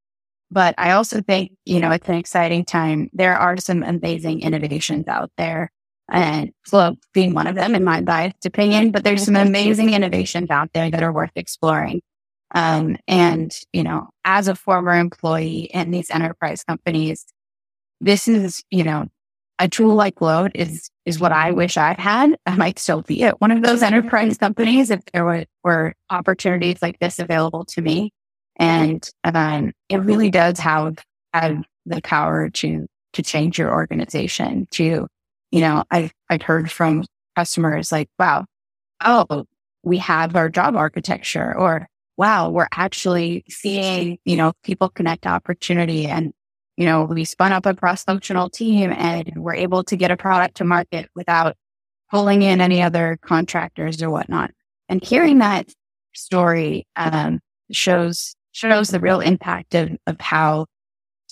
but 0.50 0.74
I 0.78 0.92
also 0.92 1.22
think, 1.22 1.52
you 1.64 1.80
know, 1.80 1.90
it's 1.90 2.08
an 2.08 2.16
exciting 2.16 2.64
time. 2.64 3.08
There 3.12 3.36
are 3.36 3.56
some 3.56 3.82
amazing 3.82 4.42
innovations 4.42 5.08
out 5.08 5.30
there 5.38 5.70
and 6.10 6.52
Gloat 6.68 6.98
being 7.14 7.32
one 7.32 7.46
of 7.46 7.54
them 7.54 7.74
in 7.74 7.84
my 7.84 8.02
biased 8.02 8.44
opinion, 8.44 8.90
but 8.90 9.02
there's 9.02 9.24
some 9.24 9.36
amazing 9.36 9.94
innovations 9.94 10.50
out 10.50 10.70
there 10.74 10.90
that 10.90 11.02
are 11.02 11.12
worth 11.12 11.32
exploring. 11.36 12.02
Um, 12.54 12.96
and, 13.08 13.50
you 13.72 13.82
know, 13.82 14.08
as 14.24 14.46
a 14.46 14.54
former 14.54 14.94
employee 14.94 15.70
in 15.72 15.90
these 15.90 16.10
enterprise 16.10 16.64
companies, 16.64 17.24
this 18.00 18.28
is, 18.28 18.62
you 18.70 18.84
know, 18.84 19.06
a 19.58 19.68
tool 19.68 19.94
like 19.94 20.16
Gloat 20.16 20.52
is, 20.54 20.90
is 21.06 21.20
what 21.20 21.32
I 21.32 21.52
wish 21.52 21.76
I 21.76 21.94
had. 21.98 22.36
I 22.46 22.56
might 22.56 22.78
still 22.78 23.02
be 23.02 23.22
at 23.24 23.40
one 23.40 23.50
of 23.50 23.62
those 23.62 23.82
enterprise 23.82 24.38
companies 24.38 24.90
if 24.90 25.00
there 25.12 25.24
were, 25.24 25.44
were 25.62 25.94
opportunities 26.10 26.82
like 26.82 26.98
this 26.98 27.18
available 27.18 27.64
to 27.66 27.82
me. 27.82 28.12
And, 28.56 29.08
um, 29.24 29.72
it 29.88 29.98
really 29.98 30.30
does 30.30 30.58
have, 30.58 30.96
have 31.32 31.62
the 31.86 32.00
power 32.02 32.50
to, 32.50 32.86
to 33.12 33.22
change 33.22 33.58
your 33.58 33.72
organization, 33.72 34.66
to 34.72 35.06
you 35.52 35.60
know, 35.60 35.84
I've, 35.90 36.12
I've 36.30 36.42
heard 36.42 36.70
from 36.70 37.04
customers 37.36 37.92
like, 37.92 38.08
wow, 38.18 38.46
oh, 39.04 39.44
we 39.82 39.98
have 39.98 40.34
our 40.34 40.48
job 40.48 40.76
architecture 40.76 41.54
or 41.56 41.86
wow, 42.16 42.48
we're 42.50 42.68
actually 42.72 43.44
seeing, 43.48 44.18
you 44.24 44.36
know, 44.36 44.52
people 44.64 44.88
connect 44.88 45.26
opportunity 45.26 46.06
and, 46.06 46.32
you 46.76 46.86
know, 46.86 47.04
we 47.04 47.24
spun 47.24 47.52
up 47.52 47.66
a 47.66 47.74
cross 47.74 48.04
functional 48.04 48.48
team 48.48 48.92
and 48.92 49.32
we're 49.36 49.54
able 49.54 49.84
to 49.84 49.96
get 49.96 50.10
a 50.10 50.16
product 50.16 50.56
to 50.56 50.64
market 50.64 51.08
without 51.14 51.56
pulling 52.10 52.42
in 52.42 52.60
any 52.60 52.82
other 52.82 53.18
contractors 53.22 54.02
or 54.02 54.10
whatnot. 54.10 54.50
And 54.88 55.02
hearing 55.02 55.38
that 55.38 55.72
story, 56.14 56.86
um, 56.96 57.40
shows, 57.70 58.34
shows 58.52 58.88
the 58.88 59.00
real 59.00 59.20
impact 59.20 59.74
of, 59.74 59.90
of 60.06 60.20
how 60.20 60.66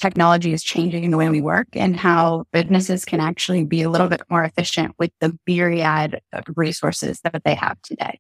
technology 0.01 0.53
is 0.53 0.63
changing 0.63 1.11
the 1.11 1.17
way 1.19 1.29
we 1.29 1.41
work 1.41 1.69
and 1.75 1.97
how 1.97 2.45
businesses 2.53 3.05
can 3.05 3.21
actually 3.21 3.65
be 3.65 3.83
a 3.83 3.91
little 3.91 4.09
bit 4.09 4.23
more 4.31 4.43
efficient 4.43 4.95
with 4.99 5.11
the 5.21 5.39
myriad 5.47 6.21
of 6.33 6.45
resources 6.57 7.21
that 7.21 7.43
they 7.45 7.55
have 7.55 7.81
today. 7.83 8.19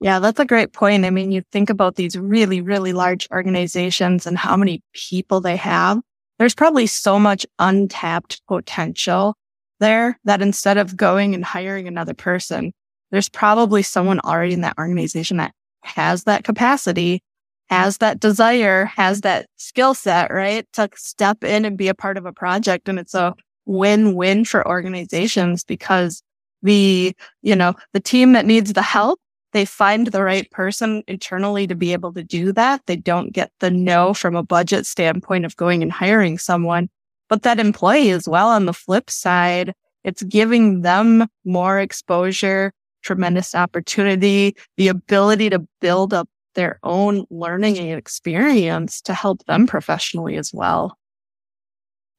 Yeah, 0.00 0.18
that's 0.18 0.40
a 0.40 0.46
great 0.46 0.72
point. 0.72 1.04
I 1.04 1.10
mean, 1.10 1.30
you 1.30 1.42
think 1.52 1.70
about 1.70 1.96
these 1.96 2.16
really, 2.16 2.60
really 2.60 2.92
large 2.92 3.28
organizations 3.30 4.26
and 4.26 4.36
how 4.36 4.56
many 4.56 4.82
people 4.94 5.40
they 5.40 5.56
have. 5.56 6.00
There's 6.40 6.56
probably 6.56 6.88
so 6.88 7.20
much 7.20 7.46
untapped 7.60 8.42
potential 8.48 9.36
there 9.78 10.18
that 10.24 10.42
instead 10.42 10.76
of 10.76 10.96
going 10.96 11.36
and 11.36 11.44
hiring 11.44 11.86
another 11.86 12.14
person, 12.14 12.72
there's 13.12 13.28
probably 13.28 13.82
someone 13.82 14.18
already 14.20 14.54
in 14.54 14.62
that 14.62 14.78
organization 14.78 15.36
that 15.36 15.52
has 15.84 16.24
that 16.24 16.42
capacity 16.42 17.22
has 17.70 17.98
that 17.98 18.18
desire, 18.18 18.86
has 18.86 19.20
that 19.20 19.46
skill 19.56 19.94
set, 19.94 20.32
right? 20.32 20.66
To 20.72 20.88
step 20.96 21.44
in 21.44 21.64
and 21.64 21.78
be 21.78 21.86
a 21.86 21.94
part 21.94 22.18
of 22.18 22.26
a 22.26 22.32
project. 22.32 22.88
And 22.88 22.98
it's 22.98 23.14
a 23.14 23.34
win-win 23.64 24.44
for 24.44 24.66
organizations 24.66 25.62
because 25.62 26.20
the, 26.62 27.14
you 27.42 27.54
know, 27.54 27.74
the 27.92 28.00
team 28.00 28.32
that 28.32 28.44
needs 28.44 28.72
the 28.72 28.82
help, 28.82 29.20
they 29.52 29.64
find 29.64 30.08
the 30.08 30.22
right 30.22 30.50
person 30.50 31.02
internally 31.08 31.66
to 31.66 31.74
be 31.74 31.92
able 31.92 32.12
to 32.12 32.22
do 32.22 32.52
that. 32.52 32.82
They 32.86 32.96
don't 32.96 33.32
get 33.32 33.50
the 33.60 33.70
no 33.70 34.14
from 34.14 34.36
a 34.36 34.42
budget 34.42 34.86
standpoint 34.86 35.44
of 35.44 35.56
going 35.56 35.82
and 35.82 35.92
hiring 35.92 36.38
someone, 36.38 36.88
but 37.28 37.42
that 37.42 37.60
employee 37.60 38.10
as 38.10 38.28
well 38.28 38.48
on 38.48 38.66
the 38.66 38.72
flip 38.72 39.10
side, 39.10 39.74
it's 40.04 40.22
giving 40.22 40.82
them 40.82 41.26
more 41.44 41.80
exposure, 41.80 42.72
tremendous 43.02 43.54
opportunity, 43.54 44.56
the 44.76 44.88
ability 44.88 45.50
to 45.50 45.66
build 45.80 46.14
up 46.14 46.28
their 46.54 46.78
own 46.82 47.24
learning 47.30 47.78
and 47.78 47.96
experience 47.98 49.00
to 49.02 49.14
help 49.14 49.44
them 49.46 49.66
professionally 49.66 50.36
as 50.36 50.52
well. 50.52 50.96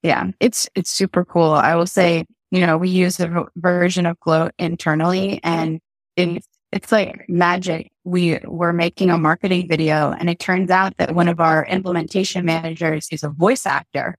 Yeah, 0.03 0.31
it's 0.39 0.67
it's 0.73 0.89
super 0.89 1.23
cool. 1.25 1.51
I 1.51 1.75
will 1.75 1.85
say, 1.85 2.25
you 2.49 2.65
know, 2.65 2.77
we 2.77 2.89
use 2.89 3.19
a 3.19 3.45
version 3.55 4.05
of 4.05 4.19
Gloat 4.19 4.53
internally 4.57 5.39
and 5.43 5.79
it's 6.15 6.47
it's 6.71 6.91
like 6.91 7.27
magic. 7.27 7.91
We 8.03 8.39
were 8.45 8.73
making 8.73 9.09
a 9.09 9.17
marketing 9.17 9.67
video 9.67 10.11
and 10.11 10.29
it 10.29 10.39
turns 10.39 10.71
out 10.71 10.97
that 10.97 11.13
one 11.13 11.27
of 11.27 11.39
our 11.39 11.65
implementation 11.65 12.45
managers 12.45 13.07
is 13.11 13.23
a 13.23 13.29
voice 13.29 13.65
actor. 13.65 14.17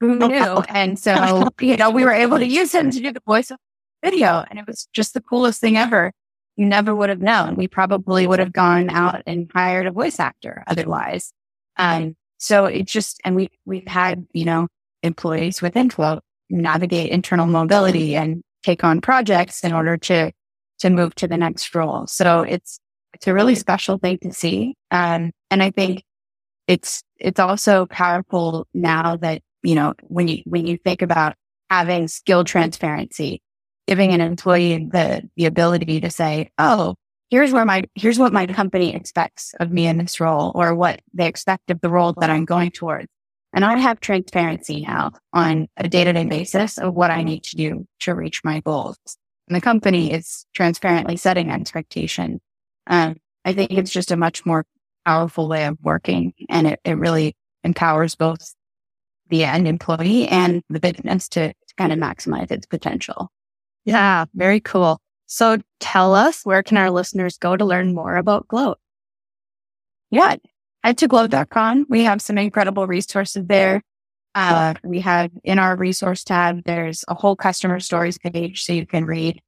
Who 0.00 0.16
knew? 0.16 0.62
And 0.68 0.98
so, 0.98 1.48
you 1.60 1.76
know, 1.76 1.90
we 1.90 2.04
were 2.04 2.12
able 2.12 2.38
to 2.38 2.46
use 2.46 2.72
him 2.72 2.90
to 2.90 3.00
do 3.00 3.12
the 3.12 3.22
voice 3.26 3.50
video. 4.04 4.44
And 4.48 4.58
it 4.58 4.66
was 4.66 4.88
just 4.92 5.14
the 5.14 5.20
coolest 5.20 5.60
thing 5.60 5.76
ever. 5.76 6.12
You 6.56 6.66
never 6.66 6.94
would 6.94 7.10
have 7.10 7.20
known. 7.20 7.56
We 7.56 7.68
probably 7.68 8.26
would 8.26 8.38
have 8.38 8.52
gone 8.52 8.88
out 8.88 9.22
and 9.26 9.50
hired 9.52 9.86
a 9.86 9.90
voice 9.90 10.20
actor 10.20 10.62
otherwise. 10.66 11.32
Um, 11.76 12.16
so 12.38 12.66
it 12.66 12.86
just, 12.86 13.20
and 13.24 13.34
we, 13.34 13.50
we've 13.64 13.86
had, 13.86 14.26
you 14.32 14.44
know, 14.44 14.68
employees 15.02 15.60
within 15.60 15.88
Gloat 15.88 16.22
navigate 16.48 17.10
internal 17.10 17.46
mobility 17.46 18.14
and 18.14 18.42
take 18.62 18.84
on 18.84 19.00
projects 19.00 19.64
in 19.64 19.72
order 19.72 19.96
to, 19.96 20.30
to 20.80 20.90
move 20.90 21.14
to 21.16 21.28
the 21.28 21.36
next 21.36 21.74
role. 21.74 22.06
So 22.06 22.42
it's, 22.42 22.78
it's 23.14 23.26
a 23.26 23.34
really 23.34 23.54
special 23.54 23.98
thing 23.98 24.18
to 24.22 24.32
see. 24.32 24.74
Um, 24.90 25.32
and 25.50 25.62
I 25.62 25.70
think 25.70 26.02
it's, 26.66 27.02
it's 27.18 27.40
also 27.40 27.86
powerful 27.86 28.66
now 28.74 29.16
that, 29.16 29.42
you 29.62 29.74
know, 29.74 29.94
when 30.02 30.28
you, 30.28 30.42
when 30.44 30.66
you 30.66 30.76
think 30.76 31.02
about 31.02 31.34
having 31.70 32.08
skill 32.08 32.44
transparency, 32.44 33.40
giving 33.86 34.12
an 34.12 34.20
employee 34.20 34.88
the, 34.90 35.28
the 35.36 35.46
ability 35.46 36.00
to 36.00 36.10
say, 36.10 36.50
Oh, 36.58 36.96
here's 37.30 37.52
where 37.52 37.64
my, 37.64 37.84
here's 37.94 38.18
what 38.18 38.32
my 38.32 38.46
company 38.46 38.94
expects 38.94 39.54
of 39.60 39.70
me 39.70 39.86
in 39.86 39.98
this 39.98 40.20
role 40.20 40.52
or 40.54 40.74
what 40.74 41.00
they 41.14 41.26
expect 41.26 41.70
of 41.70 41.80
the 41.80 41.88
role 41.88 42.14
that 42.18 42.30
I'm 42.30 42.44
going 42.44 42.70
towards. 42.70 43.08
And 43.52 43.64
I 43.64 43.78
have 43.78 44.00
transparency 44.00 44.82
now 44.82 45.12
on 45.32 45.68
a 45.78 45.88
day 45.88 46.04
to 46.04 46.12
day 46.12 46.26
basis 46.26 46.76
of 46.76 46.94
what 46.94 47.10
I 47.10 47.22
need 47.22 47.42
to 47.44 47.56
do 47.56 47.86
to 48.00 48.14
reach 48.14 48.44
my 48.44 48.60
goals. 48.60 48.98
And 49.48 49.56
the 49.56 49.60
company 49.60 50.12
is 50.12 50.46
transparently 50.54 51.16
setting 51.16 51.50
expectation. 51.50 52.40
Um, 52.86 53.16
I 53.44 53.52
think 53.52 53.72
it's 53.72 53.90
just 53.90 54.10
a 54.10 54.16
much 54.16 54.44
more 54.44 54.64
powerful 55.04 55.48
way 55.48 55.66
of 55.66 55.78
working 55.82 56.32
and 56.48 56.66
it, 56.66 56.80
it 56.84 56.98
really 56.98 57.36
empowers 57.62 58.16
both 58.16 58.54
the 59.28 59.44
end 59.44 59.68
employee 59.68 60.26
and 60.28 60.62
the 60.68 60.80
business 60.80 61.28
to, 61.30 61.48
to 61.48 61.74
kind 61.76 61.92
of 61.92 61.98
maximize 61.98 62.50
its 62.50 62.66
potential. 62.66 63.30
Yeah, 63.84 64.24
very 64.34 64.60
cool. 64.60 65.00
So 65.26 65.58
tell 65.80 66.14
us, 66.14 66.42
where 66.44 66.62
can 66.62 66.76
our 66.76 66.90
listeners 66.90 67.36
go 67.36 67.56
to 67.56 67.64
learn 67.64 67.94
more 67.94 68.16
about 68.16 68.48
Gloat? 68.48 68.78
Yeah, 70.10 70.36
head 70.84 70.98
to 70.98 71.08
gloat.com. 71.08 71.86
We 71.88 72.04
have 72.04 72.22
some 72.22 72.38
incredible 72.38 72.86
resources 72.86 73.44
there. 73.46 73.82
Uh, 74.36 74.74
we 74.84 75.00
have 75.00 75.30
in 75.44 75.58
our 75.58 75.74
resource 75.76 76.22
tab, 76.22 76.62
there's 76.64 77.04
a 77.08 77.14
whole 77.14 77.34
customer 77.34 77.80
stories 77.80 78.18
page 78.18 78.64
so 78.64 78.74
you 78.74 78.86
can 78.86 79.06
read 79.06 79.40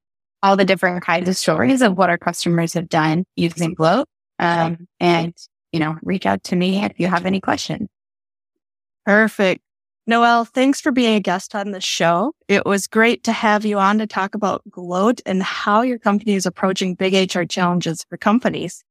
all 0.43 0.57
the 0.57 0.65
different 0.65 1.05
kinds 1.05 1.29
of 1.29 1.37
stories 1.37 1.83
of 1.83 1.99
what 1.99 2.09
our 2.09 2.17
customers 2.17 2.73
have 2.73 2.89
done 2.89 3.25
using 3.37 3.75
Gloat. 3.75 4.09
Um, 4.39 4.89
and, 4.99 5.35
you 5.73 5.81
know, 5.81 5.99
reach 6.03 6.25
out 6.25 6.43
to 6.45 6.57
me 6.57 6.83
if 6.83 6.99
you 6.99 7.07
have 7.07 7.27
any 7.27 7.39
questions. 7.39 7.89
Perfect. 9.05 9.61
Noelle, 10.07 10.47
thanks 10.47 10.81
for 10.81 10.91
being 10.91 11.17
a 11.17 11.21
guest 11.21 11.55
on 11.55 11.73
the 11.73 11.83
show. 11.83 12.33
It 12.49 12.65
was 12.65 12.87
great 12.87 13.25
to 13.25 13.33
have 13.33 13.67
you 13.67 13.79
on 13.79 13.99
to 13.99 14.07
talk 14.07 14.35
about 14.35 14.63
Gloat 14.71 15.21
and 15.27 15.43
how 15.43 15.83
your 15.83 15.99
company 15.99 16.33
is 16.33 16.47
approaching 16.47 16.95
big 16.95 17.35
HR 17.35 17.43
challenges 17.43 18.07
for 18.09 18.17
companies. 18.17 18.83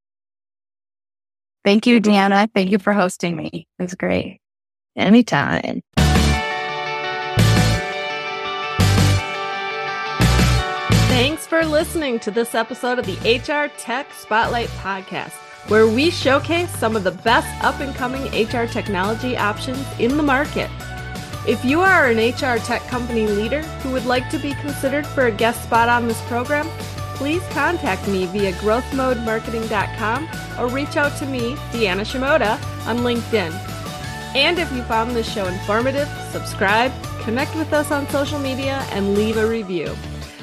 Thank 1.66 1.88
you, 1.88 2.00
Deanna. 2.00 2.48
Thank 2.54 2.70
you 2.70 2.78
for 2.78 2.94
hosting 2.94 3.36
me. 3.36 3.68
It 3.80 3.82
was 3.82 3.96
great. 3.96 4.42
Anytime. 4.96 5.82
For 11.48 11.66
listening 11.66 12.20
to 12.20 12.30
this 12.30 12.54
episode 12.54 13.00
of 13.00 13.06
the 13.06 13.16
HR 13.24 13.72
Tech 13.78 14.12
Spotlight 14.12 14.68
Podcast, 14.82 15.32
where 15.70 15.88
we 15.88 16.12
showcase 16.12 16.70
some 16.78 16.98
of 16.98 17.06
the 17.06 17.12
best 17.12 17.48
up 17.64 17.80
and 17.80 17.96
coming 17.96 18.24
HR 18.34 18.68
technology 18.68 19.38
options 19.38 19.86
in 19.98 20.18
the 20.18 20.24
market. 20.24 20.70
If 21.48 21.64
you 21.64 21.80
are 21.80 22.08
an 22.08 22.18
HR 22.18 22.60
tech 22.60 22.82
company 22.88 23.28
leader 23.28 23.62
who 23.62 23.92
would 23.94 24.06
like 24.06 24.30
to 24.32 24.40
be 24.40 24.56
considered 24.56 25.08
for 25.08 25.28
a 25.28 25.32
guest 25.32 25.64
spot 25.64 25.88
on 25.88 26.08
this 26.08 26.22
program, 26.24 26.68
please 27.16 27.42
contact 27.52 28.06
me 28.10 28.26
via 28.26 28.52
growthmodemarketing.com 28.54 30.30
or 30.60 30.68
reach 30.68 30.98
out 30.98 31.18
to 31.20 31.26
me, 31.26 31.56
Deanna 31.72 32.04
Shimoda, 32.04 32.62
on 32.86 32.98
LinkedIn. 32.98 33.54
And 34.36 34.60
if 34.60 34.70
you 34.74 34.84
found 34.84 35.16
this 35.16 35.32
show 35.32 35.46
informative, 35.48 36.10
subscribe, 36.32 36.92
connect 37.22 37.56
with 37.56 37.72
us 37.72 37.90
on 37.92 38.06
social 38.10 38.40
media, 38.40 38.86
and 38.92 39.16
leave 39.16 39.38
a 39.38 39.48
review. 39.48 39.96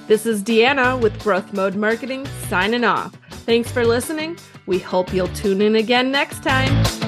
This 0.06 0.26
is 0.26 0.42
Deanna 0.42 1.00
with 1.00 1.18
Growth 1.22 1.54
Mode 1.54 1.76
Marketing 1.76 2.26
signing 2.48 2.84
off. 2.84 3.14
Thanks 3.46 3.72
for 3.72 3.86
listening. 3.86 4.36
We 4.66 4.78
hope 4.78 5.14
you'll 5.14 5.28
tune 5.28 5.62
in 5.62 5.76
again 5.76 6.12
next 6.12 6.42
time. 6.42 7.03